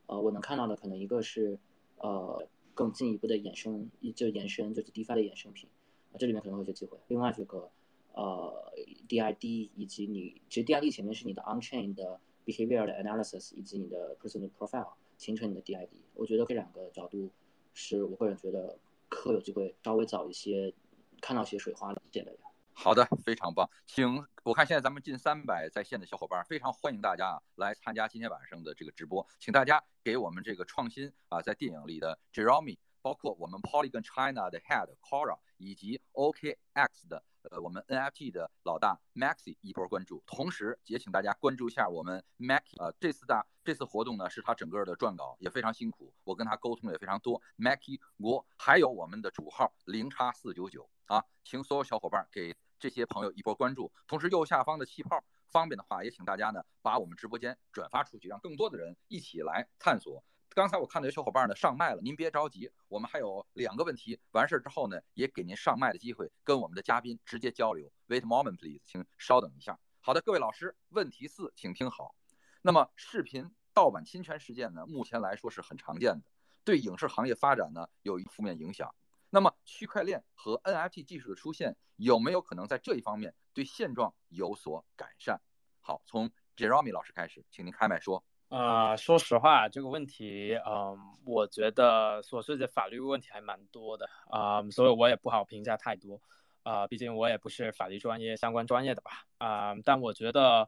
[0.07, 1.57] 呃，我能看到的可能一个是，
[1.99, 5.69] 呃，更进一步的衍生，就延伸就是 DeFi 的衍生品，
[6.11, 6.97] 啊，这里面可能会有些机会。
[7.07, 7.71] 另外这个，
[8.11, 8.73] 呃
[9.07, 15.87] ，DID 以及你其实 DID 前面是你的 Onchain 的 behavior 的 analysis 以及你的 personal profile 形成你的 DID。
[16.15, 17.29] 我觉得这两个角度
[17.73, 20.73] 是我个人觉得可有机会稍微早一些
[21.21, 22.50] 看到些水花的这类的。
[22.73, 47.99] 好的，非常棒，请我看现在咱们近三百在线的小伙伴，非常欢迎大家啊来参加今天晚上的这个直播，请大家给我们这个创新啊在电影里的 Jeremy，包括我们 Polygon China 的 Head Cora 以及 OKX 的呃我们 NFT 的老大 Maxi 一波关注，同时也请大家关注一下我们 Maxi 啊这次大这次活动呢是他整个的撰稿也非常辛苦，我跟他沟通也非常多，Maxi
[48.19, 50.89] 国还有我们的主号零叉四九九。
[51.11, 52.55] 啊，请所有小伙伴给。
[52.79, 60.23] 这些朋友一波关注，同时右下方的气泡，方便的话也请大家呢把我们直播间转发出去，让更多的人一起来探索。
[60.49, 67.91] 刚才我看到有小伙伴呢上麦了，您别着急，我们还有两个问题，完事儿之后呢也给您上麦的机会，跟我们的嘉宾直接交流。
[68.07, 69.77] Wait a moment, please，请稍等一下。
[69.99, 72.15] 好的，各位老师，问题四，请听好。
[72.63, 76.23] 那么视频盗版侵权事件呢，目前来说是很常见的，
[76.63, 78.91] 对影视行业发展呢有一负面影响。
[79.33, 85.41] 那么，区块链和 NFT 技术的出现有没有可能在这一方面对现状有所改善？
[85.79, 88.23] 好，从 Jeremy 老师开始，请您开麦说。
[88.49, 96.21] 啊，说实话，这个问题，嗯，我觉得所涉及的法律问题还蛮多的啊，所以我也不好评价太多
[96.63, 100.67] 啊，毕竟我也不是法律专业相关专业的吧啊，但我觉得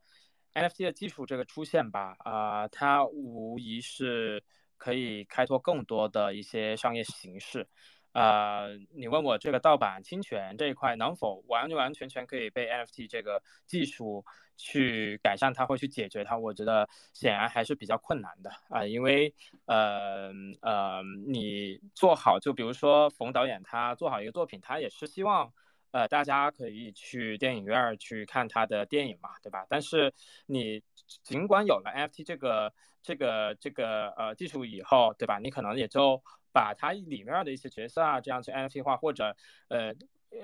[0.54, 4.42] NFT 的技术这个出现吧啊，它无疑是
[4.78, 7.68] 可以开拓更多的一些商业形式。
[8.14, 14.24] 呃，你问我这个盗版侵权这一块能否完完全全可以被 NFT 这个技术
[14.56, 16.38] 去改善它或去解决它？
[16.38, 19.34] 我觉得显然还是比较困难的啊，因为
[19.66, 25.52] 呃呃，你做好，就比如说冯导演他做好一个作品，他也是希望
[25.90, 29.66] 呃大家可以去电影院去看他的电影嘛，对吧？
[29.68, 30.14] 但是
[30.46, 30.84] 你
[31.24, 35.40] 尽管有了 NFT 这个这个这个呃技术以后，对吧？
[35.40, 36.22] 你可能也就。
[36.54, 39.36] 把它里面的一些角色啊，这样去 NFT 化，或者
[39.70, 39.94] 呃，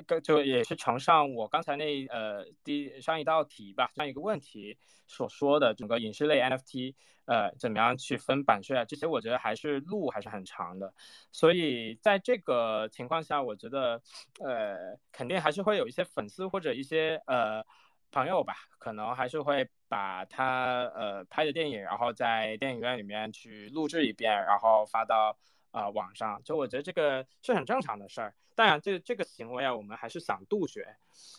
[0.08, 6.96] 跟就也是承上我刚才那呃第上一道题吧，这样一个问题所说的整个影视类 NFT，
[7.26, 8.86] 呃，怎么样去分版税啊？
[8.86, 10.94] 这些我觉得还是路还是很长的。
[11.32, 14.02] 所以在这个情况下，我觉得
[14.40, 17.64] 呃，肯定还是会有一些粉丝或者一些呃
[18.12, 25.38] 朋友吧，可能还是会把他呃拍的电影，然后在电影院里面去录制一遍，然后发到。
[25.72, 26.42] 啊，网上。
[26.44, 30.96] 就我觉得这个是很正常的事儿，当然这这个行为啊，我们还是想杜绝，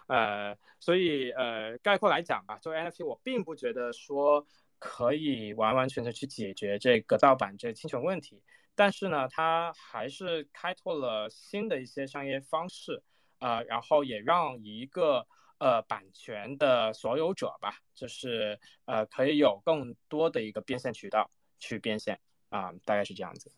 [0.06, 4.46] 呃，所以呃，概括来讲吧，作为 NFT，我并不觉得说
[4.78, 8.42] 可以完完全全去解决这个盗版这侵权问题，
[8.74, 13.02] 但是呢，它还是开拓了新的一些商业方式，
[13.40, 15.26] 呃，然后也让一个
[15.58, 22.20] 呃版权的所有者吧，就是呃可以有更多的一个变现渠道去变现。
[22.50, 23.48] 啊，大概是这样子。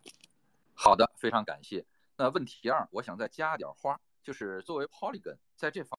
[0.75, 1.85] 好的，非常感谢。
[2.17, 5.99] 那问题二，我想再加点花，就是作为 Polygon 在这方，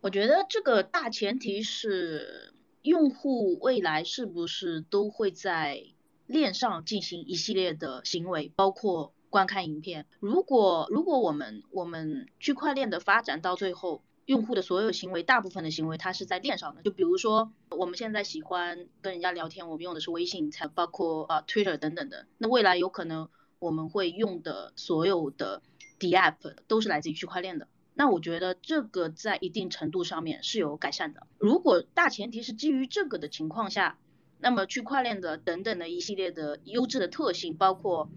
[0.00, 5.82] 我觉得这个大前提是用户未来是不是都会在
[6.26, 10.06] 链上进行一系列的行为，包括观看影片。
[10.20, 23.28] 如果如果我们我们区块链的发展到最后，用户的所有行为，大部分的行为它是在链上的，就比如说我们现在喜欢跟人家聊天，我们用的是微信，才包括啊 Twitter 等等的，那未来有可能。
[23.58, 25.62] 我们会用的所有的
[25.98, 31.26] D App 都是来自于区块链的，那我觉得这个在一定程度上面是有改善的。
[31.38, 33.98] 如果大前提是基于这个的情况下，
[34.38, 38.10] 那么区块链的等等的一系列的优质的特性，包括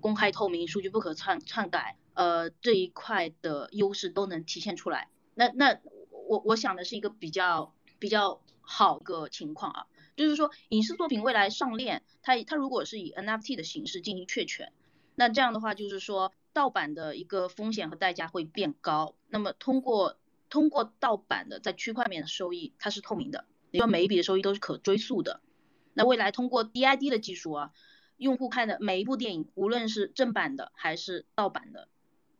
[0.00, 5.08] 公开透明、数据不可篡篡改，呃这一块的优势都能体现出来。
[5.34, 5.78] 那那
[6.28, 9.86] 我我想的是一个比较比较好个情况啊，
[10.16, 14.72] 就是说影视作品未来上链，它它如果是以 NFT 的形式进行确权。
[15.20, 19.14] 那这样的话，就是说盗版的一个风险和代价会变高。
[19.28, 20.16] 那么通过
[20.48, 25.42] 通过盗版的在区块链的收益它是透明的，也就每一笔的收益都是可追溯的。
[25.92, 27.72] 那未来通过 DID 的技术啊，
[28.16, 31.88] 用户看的每一部电影，无论是正版的还是盗版的，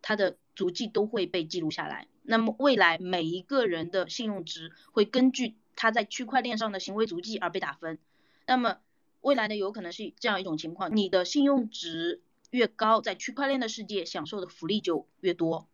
[0.01, 2.07] 它的足迹都会被记录下来。
[2.23, 7.99] 那么未来每一个人的信用值会根据他在区块链上的行为足迹而被打分。
[8.47, 8.79] 那么
[9.19, 12.21] 未来呢，有可能是这样一种情况：你的信用值
[12.51, 15.67] 越高，在区块链的世界享受的福利就越多。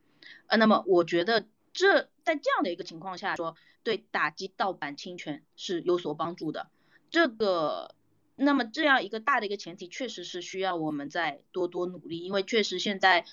[0.48, 6.70] 呃，那么我觉得这在这样的一个情况下说，对打击盗版侵权是有所帮助的。
[7.10, 7.96] 这个，
[8.36, 13.26] 那么这样一个大的一个前提，确实是需要我们再多多努力，因为确实现在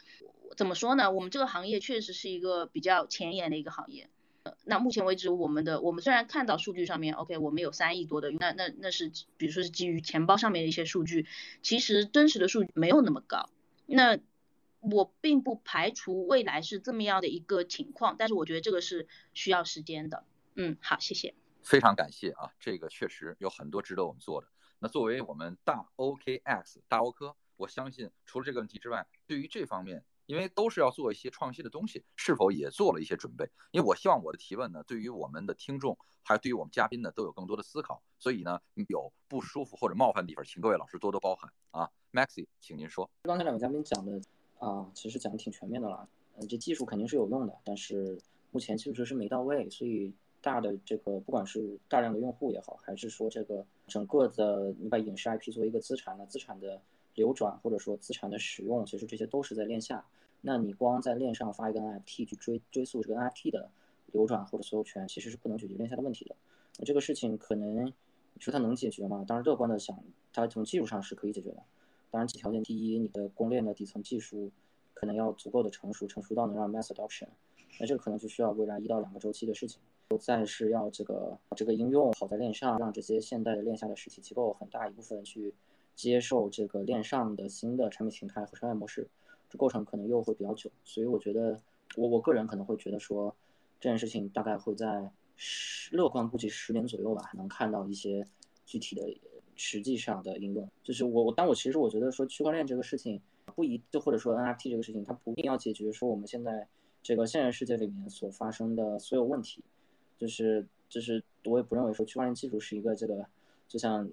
[0.56, 1.10] 怎么说呢？
[1.10, 4.08] 我们这个行业确实是一个比较前沿的一个行业。
[4.64, 11.26] 那目前为止，我们的我们虽然看到数据上面，OK，我们有三亿多的，那那那是比如说是基于钱包上面的一些数据，
[11.62, 13.48] 其实真实的数据没有那么高。
[13.86, 14.18] 那
[14.80, 20.24] 我并不排除未来是这么样的一个情况，但是我觉得这个是需要时间的。
[20.56, 21.34] 嗯，好，谢谢。
[21.62, 24.48] 非常感谢啊，这个确实有很多值得我们做的。
[24.78, 33.48] 那作为我们大 OKX 大欧科，我相信除了这个问题之外，对于这方面，因为都是要做一些创新的东西，是否也做了一些准备？
[33.72, 38.02] 因为我希望我的提问呢，对于我们的听众，还有对于我们嘉宾呢，都有更多的思考。
[38.18, 41.90] 所以呢，有不舒服或者冒犯的地方，请各位老师多多包涵啊。
[42.12, 43.08] Maxi，请您说。
[43.24, 44.20] 刚才两位嘉宾讲的
[44.58, 46.08] 啊，其实讲的挺全面的了。
[46.36, 48.18] 嗯，这技术肯定是有用的，但是
[48.50, 50.12] 目前技术设施没到位，所以。
[50.40, 56.78] 大的这个，不管是大量的用户也好，还是说这个整个的你把影视 IP 作为一个资产呢，资产的
[57.14, 60.04] 流转或者说资产的使用，其实这些都是在链下。
[60.40, 63.70] 那你光在链上发一个 NFT 去追追溯这个 NFT 的
[64.12, 66.36] 流转或者所有权，其实是不能解决链下的问题的。
[66.78, 69.24] 那这个事情可能你说它能解决吗？
[69.26, 69.98] 当然乐观的想，
[70.32, 71.62] 它从技术上是可以解决的。
[72.10, 74.50] 当然几条件，第一，你的公链的底层技术
[74.92, 77.28] 可能要足够的成熟，成熟到能让 mass adoption。
[77.80, 79.80] 那这个可能就需要未来一到两个周期的事情。
[80.20, 85.52] 再是要这个这个应用好在链上，让这些现代的链下的实体机构很大一部分去
[85.94, 89.08] 接受这个链上的新的产品形态和商业模式，
[89.48, 90.70] 这过程可能又会比较久。
[90.84, 91.60] 所以我觉得，
[91.96, 93.34] 我我个人可能会觉得说，
[93.80, 98.26] 这件事情大概会在十乐观估计十年左右吧，还能看到一些
[98.64, 99.02] 具体的
[99.54, 100.68] 实际上的应用。
[100.82, 103.20] 就是我我，但我其实我觉得说区块链这个事情
[103.54, 106.66] 不一，就或者说 NFT 这个事情，它不一定要解决说我们现在
[107.02, 109.62] 这个现实世界里面所发生的所有问题。
[110.16, 113.26] 就是就是，我也不认为说区块链技术是一个这个，
[113.74, 114.08] 就像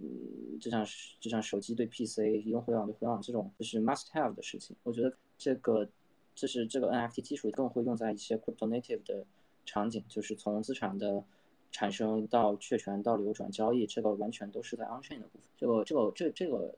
[0.59, 0.83] 就像
[1.19, 4.75] 就像手机对 PC、移动互联网对互联网这种就是 must have 的事情。
[4.81, 5.87] 我觉得这个
[6.33, 9.23] 就是这个 NFT 技术更会用在一些 crypto native 的
[9.63, 11.23] 场景，就是从资产的
[11.71, 15.41] 产生到确权到流转交易，这个完全都是在 on chain 的部分。
[15.55, 16.73] 这个这个这这个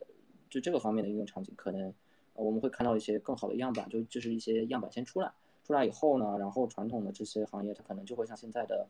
[0.50, 1.94] 就这个方面的应用场景，可能
[2.34, 5.32] 我们会看到一些更好的样板，就就是一些样板先出来，
[5.66, 8.86] 出来以后呢，然后传统的这些行业它可能就会像现在的。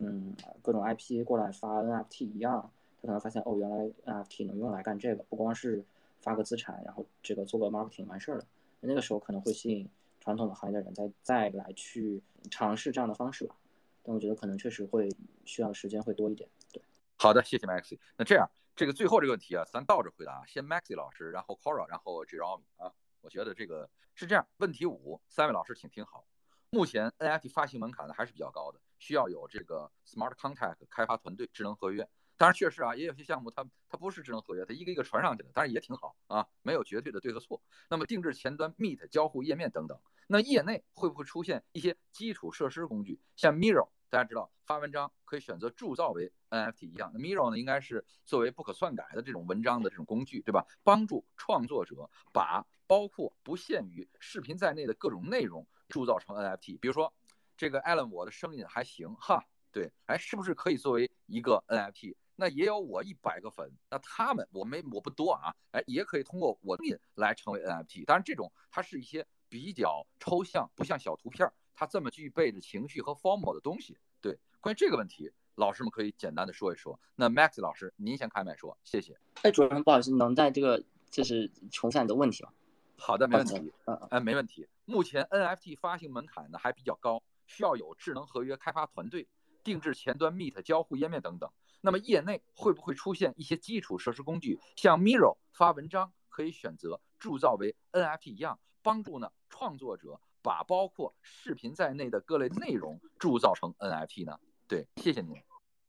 [0.00, 2.68] 嗯，各种 IP 过来发 NFT 一样，
[3.04, 3.76] 可能发现哦，原来
[4.06, 5.84] NFT 能用来干这个，不光是
[6.20, 8.44] 发个资产，然后这个做个 marketing 完事儿了。
[8.80, 9.88] 那个时候可能会吸引
[10.20, 13.54] 传统的行业的人再再来去尝试这样的方式吧。
[14.02, 15.08] 但我觉得可能确实会
[15.44, 16.48] 需要时间会多一点。
[16.72, 16.82] 对，
[17.16, 17.98] 好的，谢谢 Maxi。
[18.16, 22.92] 那这样，这个最后这个问题啊，咱倒着回答，先 Maxi 老师，然后 Cora，然后 Jerome 啊。
[23.20, 24.46] 我觉得这个是这样。
[24.58, 26.26] 问题五，三位老师请听好。
[26.70, 28.80] 目前 NFT 发行门槛呢还是比较高的。
[28.98, 37.62] 需要有这个 smart contract 开发团队智能合约，当然确实啊，也有些项目它它不是智能合约，它一个一个传上去的，当然也挺好啊，没有绝对的对和错。
[37.88, 50.66] 那么定制前端 meet 交互页面等等，那业内会不会出现一些基础设施工具，像 Miro，大家知道发文章可以选择铸造为 NFT 一样，那 Miro 呢应该是作为不可篡改的这种文章的这种工具，对吧？
[50.82, 57.12] 帮助创作者把包括不限于视频在内的各种内容铸造成 NFT，比如说。
[57.56, 62.16] 这个 Allen，我的声音还行哈，对，哎，是不是可以作为一个 NFT？
[62.36, 68.04] 那也有我一百个粉，那他们我没我不多啊，哎，也可以通过我的来成为 NFT。
[68.04, 73.98] 当然，这种它是一些比较抽象，不像小图片，它这么具备着情绪和 formal 的东西。
[74.20, 76.98] 对，关于这个问题，老师们可以简单的说一说。
[77.16, 79.18] 那 Max 老师，您先开麦说，谢谢。
[79.42, 82.52] 哎，主任，不好意思，能在这个就是重复你的问题吗？
[82.96, 83.72] 好的，没问题。
[83.86, 84.68] 嗯，哎，没问题。
[84.84, 87.22] 目前 NFT 发行门槛呢还比较高。
[87.46, 89.28] 需要有智能合约开发团队、
[89.62, 91.50] 定制前端 Meet 交互页面等等。
[91.84, 104.40] 那么业内会不会出现一些基础设施工具，像 Miro 发文章可以选择铸造为 NFT 一样，帮助呢创作者把包括视频在内的各类内容铸造成 NFT 呢？
[104.66, 105.36] 对，谢谢您。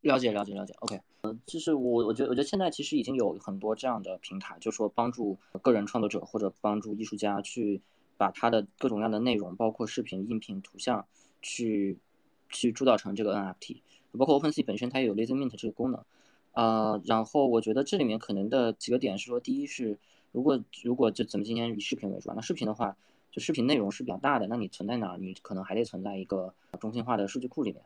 [0.01, 0.73] 了解，了解，了解。
[0.79, 7.81] OK，嗯，就是我，我觉得，我觉得现在其实已经有很多这样的平台，就说帮助个人创作者或者帮助艺术家去
[8.17, 11.07] 把他的各种各样的内容，包括视频、音频、图像。
[11.47, 11.99] 去
[12.49, 13.83] 去铸造成这个 NFT。
[14.15, 16.03] 包括 OpenSea 本身它也有 Lazy Mint 这个功能，
[16.53, 19.97] 啊，然后我觉得这里面可能的几个点是说，第一是
[20.31, 22.95] 如果如果就咱们今天以视频为主啊，那视频的话，
[23.31, 27.81] 就视频内容是比较大的，那你存在哪儿，你可能还得存在一个中心化的数据库里面，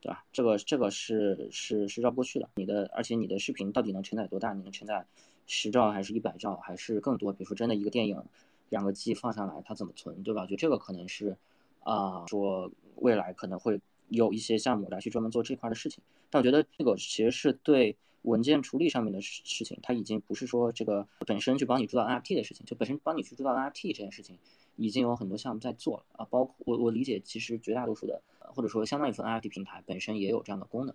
[0.00, 0.24] 对吧？
[0.32, 2.48] 这个这个是是是绕不过去的。
[2.56, 4.52] 你的而且你的视频到底能承载多大？
[4.52, 5.06] 你能承载
[5.46, 7.32] 十兆还是一百兆还是更多？
[7.32, 8.22] 比如说真的一个电影
[8.70, 10.46] 两个 G 放上来，它怎么存，对吧？
[10.46, 11.36] 就这个可能是
[11.82, 13.80] 啊，说未来可能会。
[14.08, 24.38] 有一些项目来去专门做这块的事情，但我觉得这个其实是对文件处理上面的事事情，它已经不是说这个本身去帮你做到 NFT 的事情，就本身帮你去做到 NFT 这件事情，
[24.76, 26.26] 已经有很多项目在做了啊。
[26.30, 30.94] 包括我我理解，其实绝大多数的或者说相当一部分 NFT 平台本身也有这样的功能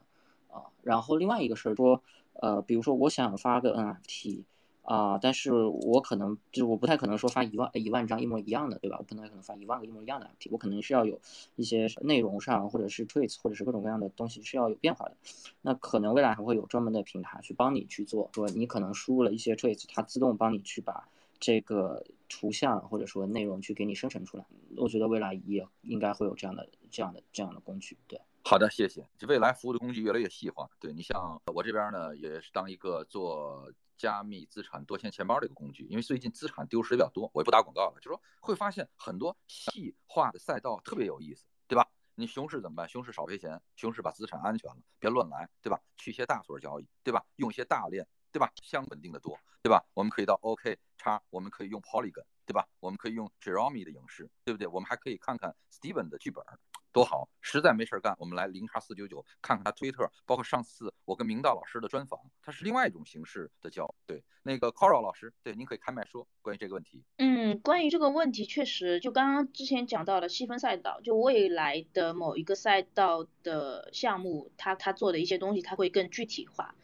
[0.49, 0.69] 啊。
[0.83, 2.01] 然后另外一个是说，
[2.33, 4.43] 呃，比如说我想发个 NFT。
[4.89, 8.97] 啊，但是我可能就是我不太可能说发一万一万张一模一样的，对吧？
[8.97, 11.21] 我不太可能发一万个一模一样的我可能是要有
[11.55, 15.15] 一些内容上或者是 tweets 或者是各种各样的东西是要有变化的。
[15.61, 21.07] 那可能未来还会有专门的平台去帮你去做，说你可能输入了一些 tweets，它自动帮你去把
[21.39, 24.45] 这个图像或者说内容去给你生成出来。
[24.75, 27.95] 我觉得未来也应该会有这样的这样的这样的工具。
[28.07, 29.07] 对，好的，谢谢。
[29.27, 30.67] 未来服务的工具越来越细化。
[30.79, 33.71] 对你像我这边呢，也是当一个做。
[33.99, 41.85] 加密资产多钱钱包的一个工具，因为最近资产丢失的比较多，我也不打广告了，就说会发现很多细化的赛道特别有意思，对吧？
[42.15, 42.87] 你熊市怎么办？
[42.87, 45.79] 熊市少赔钱，熊市把资产安全了，别乱来，对吧？
[45.97, 47.23] 去一些大所交易，对吧？
[47.35, 48.49] 用一些大链，对吧？
[48.63, 49.85] 相稳定的多，对吧？
[49.93, 52.65] 我们可以到 OK 叉，我们可以用 Polygon，对吧？
[52.79, 54.65] 我们可以用 Jeremy 的影视，对不对？
[54.65, 56.43] 我们还可以看看 Steven 的剧本。
[56.91, 57.29] 多好！
[57.41, 67.03] 实在没事干，我们来零叉四九九看看他推特，包括上次我跟明道老师的专访，他是另外一种形式的交对，那个 Coral 老师，对，您可以开麦说关于这个问题。
[67.17, 76.75] 嗯，关于这个问题，确实就刚刚之前讲到的细分赛道，就未来的某一个赛道的项目，他他做的一些东西，他会更具体化。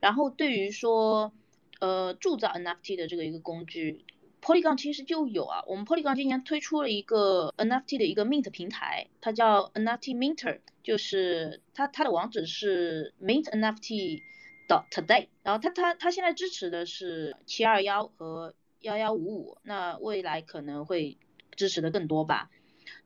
[0.00, 1.32] 然后对于说，
[1.78, 4.04] 呃，铸造 NFT 的这个一个工具。
[4.42, 14.20] Polygon 其实就有啊，我们 Polygon 今年推出了一个 NFT 的一个 Mint 平台，它叫 NFT Minter，就是它它的网址是 Mint NFT
[14.66, 21.18] 的 Today，然后它它它现在支持的是七二幺和幺幺五五，那未来可能会
[21.54, 22.50] 支持的更多吧。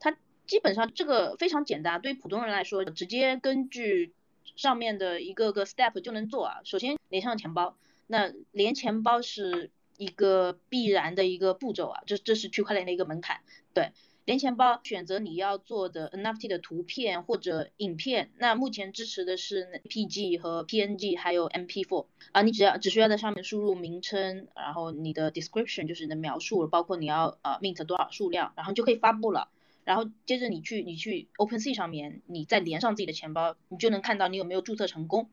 [0.01, 0.17] 它
[0.47, 4.15] 基本上这个非常简单，对于普通人来说，直接根据
[4.57, 6.61] 上面的一个个 step 就能做啊。
[6.65, 7.77] 首先连上钱包，
[8.07, 9.71] 那连钱包是。
[9.99, 13.41] 一个必然的一个步骤啊，这这是区块链的一个门槛。
[13.75, 13.93] 对，
[14.25, 29.49] 连钱包选择你要做的 NFT 的图片或者影片，那目前支持的是 PG 和 PNG 还有 MP4 啊，你只要只需要在上面输入名称，然后你的 description 就是你的描述，包括你要呃 mint 多少数量，然后就可以发布了。
[29.85, 35.31] 然后接着你去你去 OpenSea 上面，你再连上自己的钱包，你就能看到你有没有注册成功。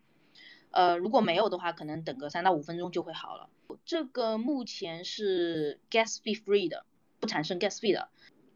[0.74, 3.48] 呃，如果没有的话，可能等个三到五分钟就会好了。
[3.86, 6.84] 这个目前是 gas fee free 的，
[7.20, 8.10] 不产生 gas fee 的。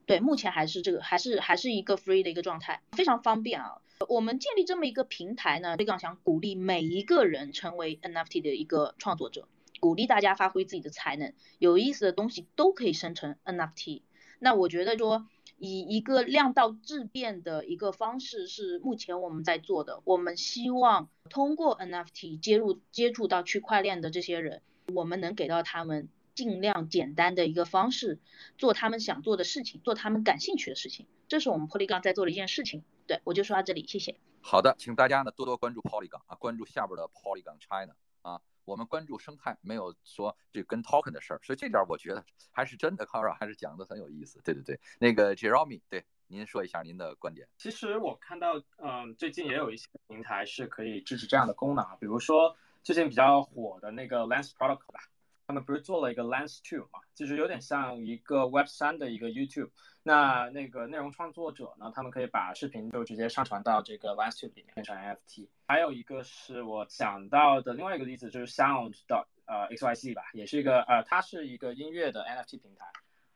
[0.08, 3.82] 对，目前还是这个，还是还是一个 free 的一个状态，非常方便啊。
[4.10, 9.48] 我们建立这么一个平台呢，非常想鼓励每一个人成为 NFT 的一个创作者，
[9.80, 14.02] 鼓励大家发挥自己的才能，有意思的东西都可以生成 NFT。
[14.40, 15.28] 那我觉得说。
[15.58, 20.02] 以一个量到质变的一个方式是目前我们在做的。
[20.06, 24.62] 我们希望通过 NFT 接入接触到区块链的这些人，
[24.94, 28.20] 我们能给到他们尽量简单的一个方式，
[28.58, 31.08] 做他们想做的事情，做他们感兴趣的事情。
[31.28, 32.84] 这是我们 Polygon 在做的一件事情。
[33.08, 34.20] 对我就说到这里，谢谢。
[34.42, 38.42] 好的，请大家呢多多关注 Polygon 啊，关注下边的 Polygon China 啊。
[38.68, 42.22] 我们关注生态，没有说这跟 token 的事儿，所以这点我觉得
[42.52, 44.42] 还是真的 c a r a 还是讲的很有意思。
[44.44, 47.48] 对对对，那个 Jeremy，对，您说一下您的观点。
[47.58, 55.00] 其实我看到，嗯，最近也有一些平台是可以支持这样的功能，比如说最近比较火的那个 Lens Protocol 吧。
[55.48, 59.70] 他们不是做了一个 Lens Two 嘛，就是有点像一个 Web 三的一个 YouTube。
[60.04, 65.48] 那那个内容创作者呢，他们可以把视频就直接上传到这个 Lens Two 里面变成 NFT。
[65.66, 72.86] 还有一个是我想到的另外一个例子，就是 Sound 的呃 XYZ 吧，也是一个呃，它是一个音乐的 NFT 平台。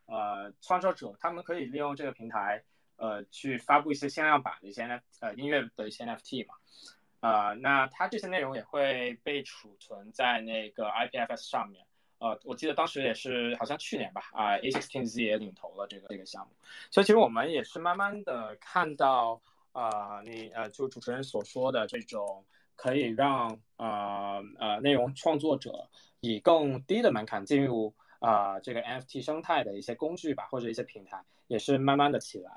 [0.07, 2.61] 呃，创作者他们可以利用这个平台
[2.97, 6.55] 呃去发布一些限量版的一些 NFT 呃音乐的一些 NFT 嘛。
[7.21, 11.85] 呃，那它这些内容也会被储存在那个 IPFS 上面。
[12.21, 16.53] 呃，我记得当时也是好像去年吧，啊，A16Z 也领投了这个这个项目，
[16.91, 19.41] 所以其实我们也是慢慢的看到，
[19.71, 22.45] 啊，你呃，就主持人所说的这种
[22.75, 25.89] 可以让呃呃内容创作者
[26.19, 32.51] 以更低的门槛进入啊这个 NFT 生态的一些工具吧，或者一些平台，也是慢慢的起来，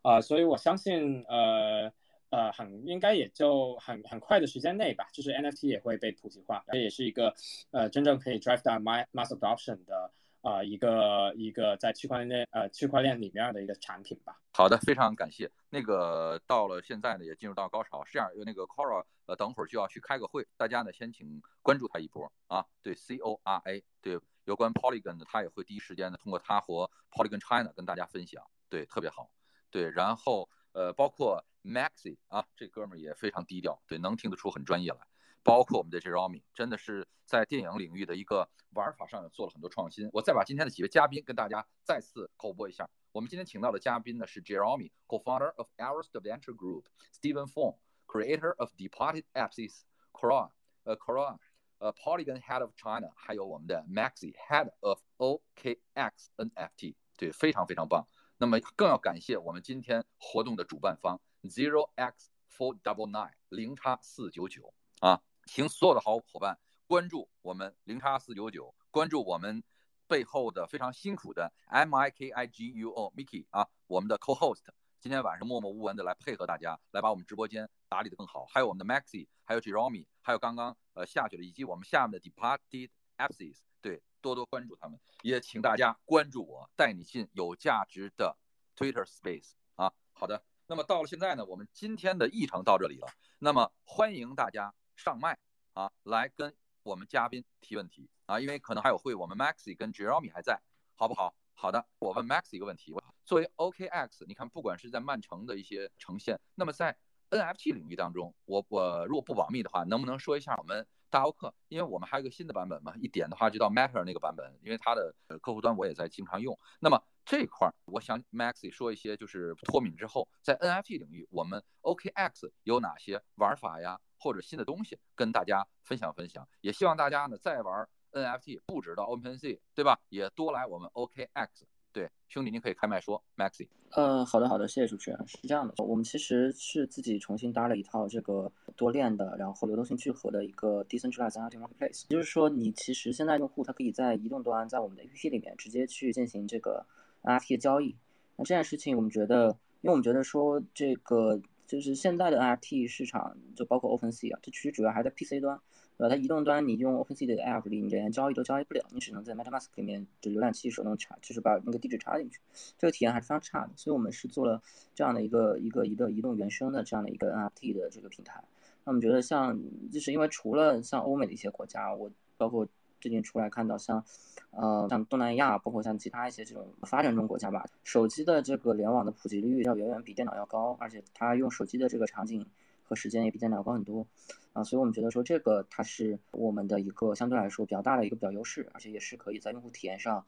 [0.00, 1.92] 啊，所以我相信呃
[2.30, 7.34] 呃，很应该也就很很快的时间内吧，就是 NFT 也会被普及化，这也是一个
[7.72, 10.12] 呃真正可以 drive down my mass adoption 的
[10.42, 14.40] 呃一个一个在区块链呃区块链里面的一个产品吧。
[14.52, 15.50] 好的，非常感谢。
[15.70, 29.28] 那个到了现在呢，也进入到高潮，是这样，因为那个 Cora 呃等会儿就要去开个会，大家呢先请关注他一波啊，对 C O R A 对有关 Polygon 的，他也会第一时间呢通过他和 Polygon China 跟大家分享，对特别好，
[29.72, 31.44] 对，然后呃包括。
[31.62, 34.98] Maxi 啊，这哥们儿也非常低调，对，能听得出很专业来。
[35.42, 40.08] 包括我们的 Jeremy，真的是在电影领域的一个玩法上做了很多创新。
[40.12, 42.88] 我再把今天的几位嘉宾跟大家再次口播一下。
[43.12, 50.50] 我们今天请到的嘉宾呢是 Jeremy，Co-founder of Arist Venture Group；Stephen Fong，Creator of Departed Apps；Cora，
[50.84, 51.38] 呃，Cora，
[51.78, 56.96] 呃，Polygon Head of China；还有我们的 Maxi，Head of OKX NFT。
[57.16, 58.06] 对，非常非常棒。
[58.36, 61.18] 那么更要感谢我们今天活动的主办方。
[61.44, 69.62] Zero X Four Double Nine 零叉四九九啊，请所有的好伙伴关注我们零叉四九九，关注我们
[70.06, 74.64] 背后的非常辛苦的 M I K I G U O MIKEY 啊，我们的 Co-host
[75.00, 78.44] 今天晚上默默无闻的来配合大家，来把我们直播间打理的更好。
[78.44, 88.36] 还有我们的 Maxi，还有 Jeremy，还有刚刚呃下去的，以及我们下面的 Departed Apps，对，多多关注他们，也请大家关注我，带你进有价值的
[88.76, 89.90] Twitter Space 啊。
[90.12, 90.42] 好的。
[90.70, 93.08] 那么到了现在呢，我们今天的议程到这里了。
[93.40, 95.36] 那么欢迎大家上麦
[95.72, 100.62] 啊，来跟我们嘉宾提问题啊，因为可能还有会，我们 Maxi 跟 Jeremy 还在，
[100.94, 101.34] 好不好？
[101.54, 102.94] 好的，我问 Maxi 一个问题：
[103.24, 106.96] 作为 OKX，你看不管是在曼城的一些呈现，那么在
[107.30, 111.52] NFT 领域当中，我我如果不保密的话，能不能说一下我们大奥克？
[111.66, 116.56] 因为我们还有一个新的版本嘛，一点的话就到 Matter 那个版本，因为它的客户端我也在经常用。
[116.78, 126.48] 那么这块儿，我想 Maxi 说一些，就是脱敏之后，在 NFT 领域，我们 OKX 有哪些玩法呀，或者新的东西，跟大家分享分享。
[126.60, 130.00] 也希望大家呢，再玩 NFT 不止到 OpenSea，对吧？
[130.08, 131.46] 也多来我们 OKX。
[131.92, 133.68] 对，兄弟，您可以开麦说，Maxi。
[133.92, 135.28] 呃，好的，好的，谢谢主持人。
[135.28, 142.08] 是这样的，我们其实是自己重新搭了一套这个多链的，然后流动性聚合的一个 decentralized NFT marketplace。
[142.08, 146.84] 就是说，你其实现在用户他可以在移动端，在我们的 APP 里面直接去进行这个
[147.22, 147.96] NFT 的交易。
[148.36, 155.60] 那这件事情，我们觉得，因为我们觉得说，这个就是现在的 NFT 市场，就包括 OpenSea 啊，这其实主要还在 PC 端。
[155.98, 162.40] 呃，它移动端你用 OpenSea 的 App 里，你连交易都交易不了，你只能在 MetaMask 里面就浏览器手动插，就是把那个地址插进去，
[162.78, 163.70] 这个体验还是非常差的。
[163.76, 164.62] 所以我们是做了
[164.94, 168.42] 这样的一个一个一个移动原生的这样的一个 NFT 的这个平台。
[168.84, 169.60] 那我们觉得像，
[169.92, 172.66] 就是因为除了像欧美的一些国家，我包括
[173.00, 174.04] 最近出来看到像，
[174.50, 182.46] 呃，像东南亚，包括像其他一些这种发展中国家吧，手机的这个联网的普及率要远远比电脑要高，而且它用手机的这个场景。
[182.82, 184.04] 和时间也比电脑高很多，
[184.52, 190.24] 啊，所以我们觉得说这个它是我们的一个相对来说比较大的一个比较优势，而且也是可以在用户体验上，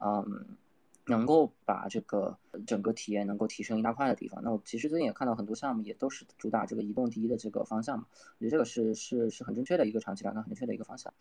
[0.00, 0.56] 嗯，
[1.06, 4.42] 能够把这个整个体验能够提升一大块的地方。
[4.42, 8.06] 那我其实最近也看到很多项目也都是主打这个移动第一的这个方向嘛，
[8.38, 11.12] 我觉得这个是是是很正确的一个长期来看很正确的一个方向。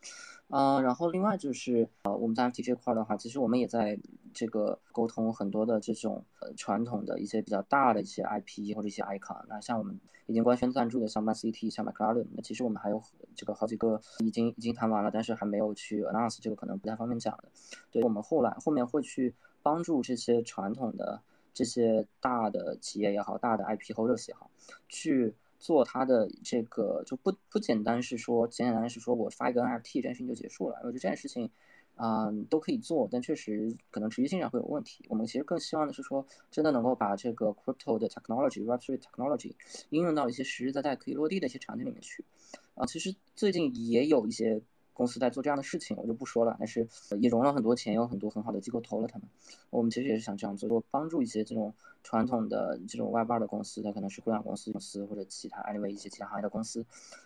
[0.49, 3.99] 嗯，然后另外就是呃我们在 NFT 这块的话，其实我们也在
[4.33, 9.99] 这个沟通很多的这种呃传统的一些比较大的一些 IP 或者一些 icon，那像我们。
[10.27, 12.99] 已经官宣赞助的像 MCT、像 McLaren，那其实我们还有
[13.35, 17.43] 这个好几个已经已经谈完了，但是还没有去 announce，这个可能不太方便讲的。
[17.91, 19.35] 对我们后来后面会去
[19.65, 21.19] 帮助这些传统的
[21.51, 24.51] 这些大的企业也好，大的 IP holder 也好，
[24.87, 31.49] 去做它的这个就不不简单是说简简单单是说我发一个 NFT 这件事情就结束了，我觉得这件事情。
[31.97, 35.05] 嗯，都可以做，但确实可能持续性上会有问题。
[35.07, 39.53] 我们其实更希望的是说，真的能够把这个 crypto 的 technology、Web3 technology
[39.91, 42.25] 应用到一些实实在在可以落地的一些场景里面去。
[42.73, 44.61] 啊，其实最近也有一些
[44.95, 46.55] 公司在做这样的事情，我就不说了。
[46.57, 46.87] 但是
[47.21, 49.27] 也融了很多钱，有很多很好的机构投了他们。
[49.69, 56.83] 我们其实也是想这样做，帮助一些这种传统的这种 Web2 的公司，它可能是互联网公司公司或者其他 anyway 一些其他行业的公司，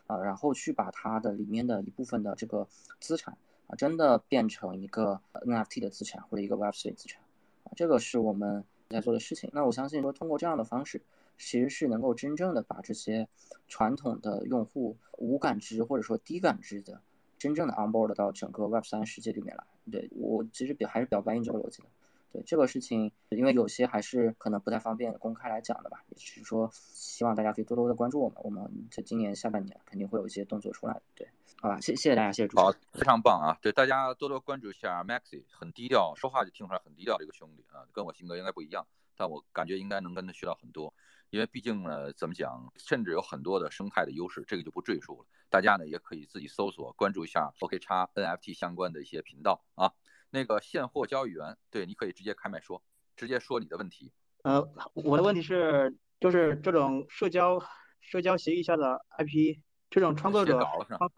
[0.08, 2.68] 啊，然后去把它的里面的一部分的这个
[3.00, 3.38] 资产。
[3.68, 7.22] 啊，真的变成一个 NFT 的资产或者一个 Web3 资产，
[7.66, 9.52] 啊，这个是我们在做的事情。
[9.54, 11.04] 那我相信说，通过这样的方式，
[11.38, 13.28] 其实是能够真正的把这些
[13.68, 17.00] 传统的用户无感知或者说低感知的，
[17.40, 19.64] 真正的 onboard 到整个 Web3 世界里面来。
[19.92, 21.88] 对我其实比还是比较反映这个逻辑的。
[22.32, 31.02] 对这个事情，因为有些还是可能不太方便公开来讲的吧，也是说希望大家可以多多的关注我们，我们在今年下半年肯定会有一些动作出来。
[31.16, 31.28] 对。
[31.62, 32.72] 好吧，谢谢大家，谢谢主持人。
[32.72, 33.58] 好，非常棒啊！
[33.62, 38.88] 对大家多多关注一下 Maxi，很低调，说话就听出来很低调的一个兄弟啊，跟我性格应该不一样，
[39.18, 40.94] 但我感觉应该能跟他学到很多。
[41.30, 45.28] 因为毕竟呢，怎么讲，甚至有很多的生态的优势，这个就不赘述了。
[45.50, 49.92] 大家呢也可以自己搜索关注一下 OK 叉 NFT 相关的一些频道啊。
[50.32, 52.84] 那个现货交易员，对，你可以直接开麦说，
[53.16, 54.12] 直接说你的问题。
[54.44, 54.62] 呃，
[54.94, 57.60] 我的问题是，就是这种社交
[58.00, 61.12] 社交协议下的 IP，这种创作者创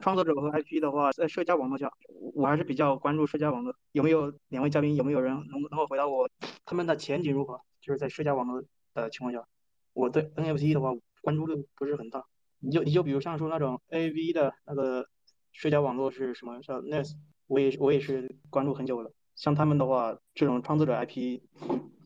[0.00, 1.92] 创作者和 IP 的话，在社交网络下，
[2.34, 3.74] 我还是比较关注社交网络。
[3.92, 6.28] 有没有两位嘉宾，有没有人能能够回答我，
[6.64, 7.60] 他们的前景如何？
[7.80, 8.62] 就是在社交网络
[8.94, 9.44] 的情况下，
[9.92, 10.90] 我对 NFT 的话
[11.20, 12.24] 关注度不是很大。
[12.60, 15.08] 你就你就比如像说那种 AV 的那个
[15.52, 16.60] 社交网络是什么？
[16.60, 17.16] 叫 Nest，
[17.46, 19.12] 我也我也是关注很久了。
[19.34, 21.40] 像他们的话，这种创作者 IP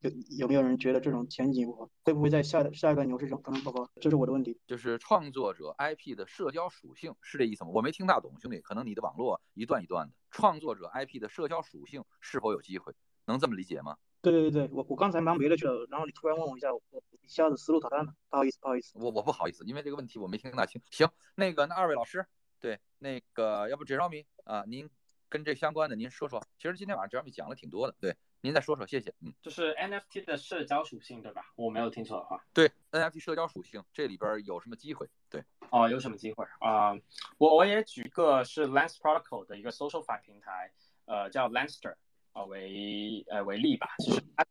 [0.01, 1.91] 有有没有人觉得这种前景如何？
[2.05, 3.91] 会不会在下下一个牛市中可能爆发？
[4.01, 4.59] 这是我的问题。
[4.67, 7.71] 就是创作者 IP 的社交属性是这意思吗？
[7.75, 10.15] 我没听大懂，兄弟，可能你的网络一段一段的。
[10.31, 12.95] 创作者 IP 的社交属性是否有机会？
[13.27, 13.97] 能这么理解吗？
[14.31, 16.83] 对对对对，我我刚才忙别的去了，然后你突然问我一下，我
[17.23, 18.99] 一下子思路打断了，不好意思不好意思。
[18.99, 20.83] 我我不好意思，因为这个问题我没听大清。
[20.91, 22.27] 行，那个那二位老师，
[22.59, 24.91] 对，那个要不 Jeremy 啊，您
[25.29, 26.45] 跟这相关的您说说。
[26.59, 29.15] 其实今天晚上 Jeremy 讲了挺多的，对，您再说说，谢谢。
[29.21, 31.53] 嗯，就是 NFT 的社交属性对吧？
[31.55, 32.45] 我没有听错的话。
[32.53, 35.09] 对，NFT 社交属性这里边有什么机会？
[35.31, 36.99] 对，哦，有什么机会啊？
[37.39, 40.73] 我我也举一个是 Lens Protocol 的一个 SocialFi 平台，
[41.05, 41.95] 呃，叫 Lenster。
[42.37, 44.45] 呃为呃为例吧，其实它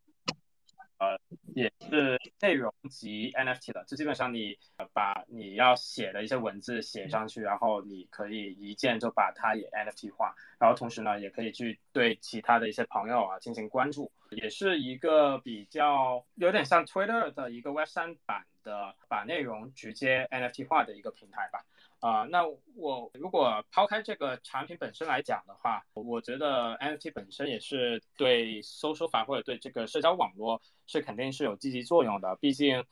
[0.98, 1.20] 呃
[1.54, 4.58] 也是内容及 NFT 的，就基本上你
[4.92, 21.64] 把你要写的一些文字写上去，然后你可以一键就把它也 NFT 化，然后同时呢也可以去对其他的一些朋友啊进行关注，也是一个比较有点像 Twitter 的一个 Web 三版的把内容直接 NFT 化的一个平台吧。
[22.06, 22.46] 啊，那
[22.76, 32.84] 我如果抛开这个产品本身来讲的话，我觉得 NFT 本身也是对搜索法或者对这个社交网络是肯定是有积极作用的，毕竟。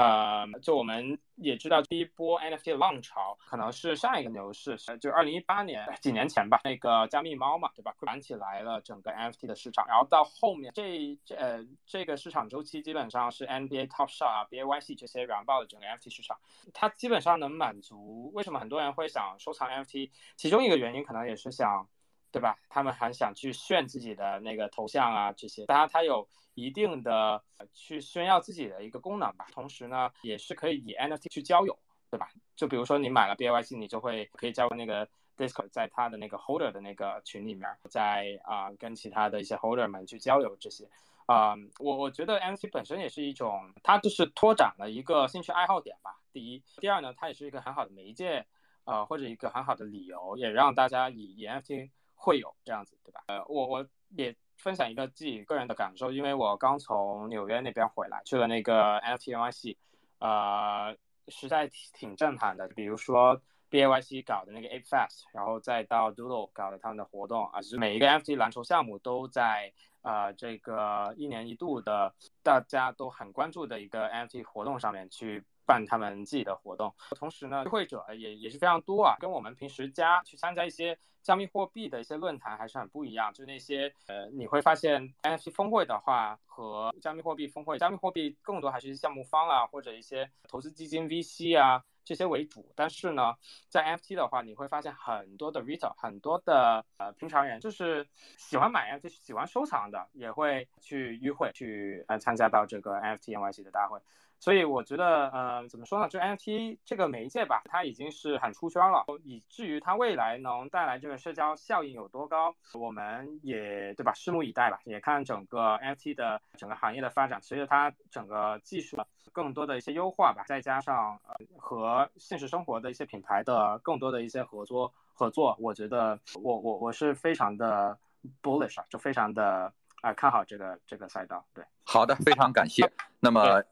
[0.00, 7.94] 呃，就我们也知道，第一波 NFT 的浪潮可能是上一个牛市，就二零一八年几年前吧，那个加密猫嘛，对吧？
[7.98, 16.38] 管起来了整个 NFT 的市场，然后到后面这这呃这个市场周期基本上是 NBA Top Shot、BAYC 这些燃爆的整个 NFT 市场，
[16.72, 21.86] 它基本上能满足为什么很多人会想收藏 NFT，其中一个原因可能也是想。
[22.32, 22.56] 对吧？
[22.68, 27.42] 他们还想去炫自己的那个头像啊，这些，当然它有一定的
[27.72, 29.46] 去炫耀自己的一个功能吧。
[29.52, 31.78] 同时呢，也是可以以 NFT 去交友，
[32.10, 32.28] 对吧？
[32.54, 40.88] 就比如说你买了 BYC，你就会可以加入那个 Discord，在他的那个 Holder 的那个群里面，在啊跟其他的一些 Holder 们去交流这些。
[41.26, 46.20] 啊，我我觉得 NFT 本身也是一种，它就是拓展了一个兴趣爱好点吧。
[46.32, 48.44] 第一，第二呢，它也是一个很好的媒介，
[48.84, 51.90] 呃，或者一个很好的理由，也让大家以 NFT。
[52.22, 53.24] 会有这样子，对吧？
[53.28, 59.76] 呃，我我也分享一个自己个人的感受，因为我刚从纽约那边回来，去了那个 NFT NYC，
[60.18, 60.94] 呃，
[61.28, 62.68] 实在挺震撼的。
[62.68, 63.40] 比如说
[63.70, 69.72] BAYC 搞的那个 Ape Fest，然后再到 Doodle 搞的他们的活动啊，就是每一个 NFT 蓝筹项目都在
[70.02, 75.42] 呃这个一年一度的大家都很关注的一个 NFT 活动上面去。
[75.70, 83.32] 办他们自己的活动，同时呢，与会者也也是非常多啊，跟我们平时加去参加一些加密货币的一些论坛还是很不一样。
[83.32, 92.72] 就那些呃，你会发现 NFT 峰会的话和加密货币峰会，加密货币更多还是项目方啊或者一些投资基金 VC 啊这些为主。
[92.74, 93.36] 但是呢，
[93.68, 104.00] 在 NFT 的话，你会发现很多的 retail，很多的呃平常人就是喜欢买 NFT、喜欢收藏的，也会去约会去呃参加到这个 NFT NYC 的大会。
[104.40, 106.08] 所以我觉得，呃，怎么说呢？
[106.08, 114.14] 就 NFT 这个媒介吧，它已经是很出圈了，以至于它未来能带来这个社交效应有多高，我们也对吧？
[114.14, 114.80] 拭目以待吧。
[114.84, 118.96] 也看整个 NFT 的整个行业的发展，随着它整个技术
[119.30, 127.98] 更多的一些优化吧，再加上呃和现实生活的一些品牌的更多的一些合作合作，我觉得我我我是非常的
[128.42, 131.44] bullish 啊，就非常的啊看好这个这个赛道。
[131.52, 132.90] 对，好的，非常感谢。
[133.20, 133.62] 那么。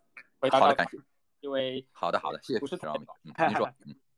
[0.51, 0.97] 好的，感谢。
[1.41, 2.59] 因为好的，好的，谢谢。
[2.59, 3.71] 不是陈老嗯， 你说。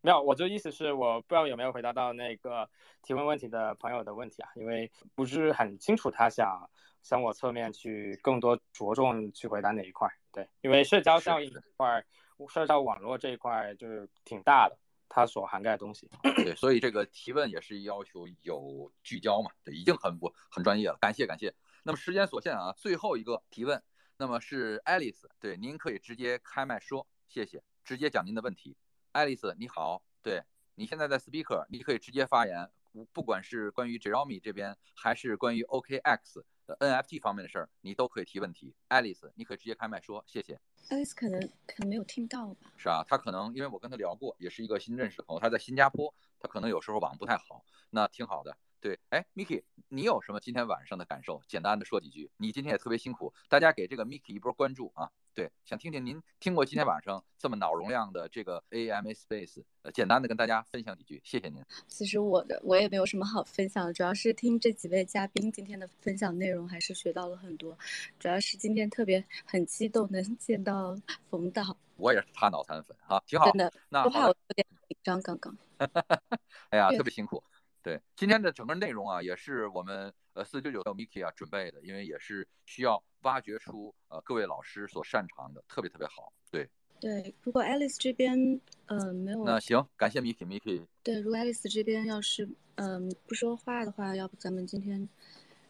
[0.02, 2.66] 没有，我就意思是，我不知道有没有回答到那个
[3.02, 6.70] 提问问题的朋友的问题啊，因为不是很清楚他想
[7.02, 10.08] 向我侧面去更多着重去回答哪一块。
[10.32, 12.02] 对，因为社交效应这块，
[12.48, 16.08] 社交网络这一块就是挺大的，它所涵盖的东西。
[16.36, 21.54] 对，所以这个提问也是要求有聚焦嘛，对，已经很不很专业了，感谢感谢。
[21.82, 23.82] 那么时间所限啊，最后一个提问。
[24.20, 28.76] 那么是爱丽丝，对，您可以直接开麦说，谢谢，直接讲您的问题。
[29.12, 30.42] 爱丽丝，你好，对
[30.74, 32.70] 你现在在 speaker，你可以直接发言，
[33.14, 38.74] 不管是关于 Jeremy 这边，还是关于 OKX 的 NFT 方面的事儿，你都可以提问题。
[38.90, 40.60] Alice，你可以直接开麦说，谢谢。
[40.90, 42.70] Alice 可能可能没有听到吧？
[42.76, 48.54] 是啊，他可能因为我跟他聊过，也是一个新认识的朋友，他在新加坡，他可能有时候网不太好，那挺好的。
[48.80, 51.42] 对，哎，Miki，你有什么今天晚上的感受？
[51.46, 52.30] 简单的说几句。
[52.38, 55.10] 你今天也特别辛苦，大家给这个 Miki 一波关注啊。
[55.34, 61.62] 对，想听听您听过今天晚上这么脑容量的这个 AMA Space，呃，简单的跟大家分享几句，谢谢您。
[61.88, 67.76] 其实我的我也没有什么好分享的，主要是听这几位嘉宾今天的分享内容，还是学到了很多。
[68.18, 70.96] 主要是今天特别很激动，能见到
[71.28, 71.76] 冯导。
[71.96, 73.44] 我也是他脑残粉啊，挺好。
[73.44, 75.54] 真的，那怕我有点紧张，刚刚。
[76.70, 77.42] 哎呀，特别辛苦。
[77.82, 86.30] 对今天的整个内容啊，也是我们呃四九九的 Miki 啊准备的，因为也是需要挖掘出呃各位老师所擅长的，特别特别好。
[86.50, 86.68] 对
[87.00, 90.84] 对，如果 Alice 这边呃没有，那行，感谢 Miki，Miki。
[91.02, 95.08] 对，如果 Alice 这边要是嗯不说话的话，要不咱们今天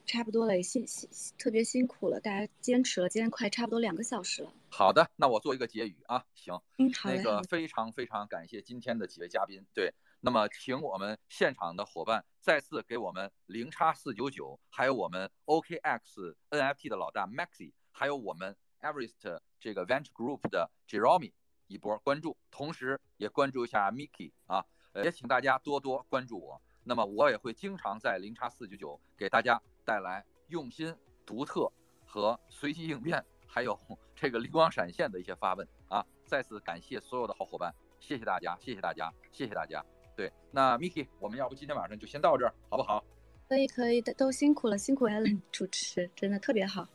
[0.05, 1.09] 差不多了，也辛辛
[1.39, 4.53] 特别辛苦了，大家坚持了，今天快差不多两个小时了。
[4.69, 9.95] 好的，那我做一个结语啊，行，嗯，好那个非常非常感谢今天的几位嘉宾，对。
[10.23, 21.33] 那么，请我们现场的伙伴再次给我们零叉四九九，还有我们 OKX NFT 的老大 Maxi，还有我们 Everest 这个 Venture Group 的 Jeremy
[21.69, 24.63] 一波关注，同时也关注一下 Miki 啊，
[25.03, 26.61] 也请大家多多关注我。
[26.85, 30.95] 那么，我也会经常在零叉四九九给大家带来用心、
[31.25, 31.73] 独特
[32.05, 33.79] 和随机应变，还有
[34.15, 36.05] 这个灵光闪现的一些发问啊。
[36.27, 39.83] 再次感谢所有的好伙伴，谢谢大家，谢谢大家，谢谢大家。
[40.21, 43.03] 对，那 Miki，我们要不今天晚上就先到这儿，好不好？
[43.49, 46.87] 可以，可以的，都辛苦了，辛苦 Allen 主持，真的特别好。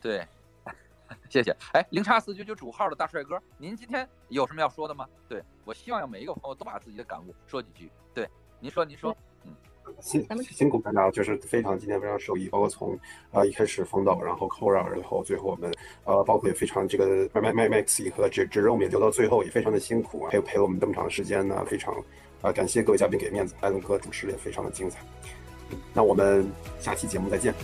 [0.00, 0.26] 对，
[1.28, 1.54] 谢谢。
[1.74, 5.06] 哎，零叉四九九主号的大帅哥，您今天有什么要说的吗？
[5.28, 7.92] 对我希望每一个朋友都把自己的感悟说几句。
[8.14, 8.26] 对，
[8.60, 9.14] 您说，您说。
[9.44, 9.54] 嗯，
[10.00, 12.98] 辛辛苦大家，就是非常今天非常受益，包括从
[13.30, 15.70] 啊一开始封导，然后 Kora，然后最后我们
[16.04, 21.94] 呃，包括也非常这个 Max Maxi 和这这肉面留到最后也非常的辛苦，陪陪了我们这么长时间呢，非常。
[22.42, 24.98] 啊，感谢各位嘉宾给面子，艾伦哥主持也非常的精彩。
[25.92, 26.50] 那我们
[26.80, 27.54] 下期节目再见。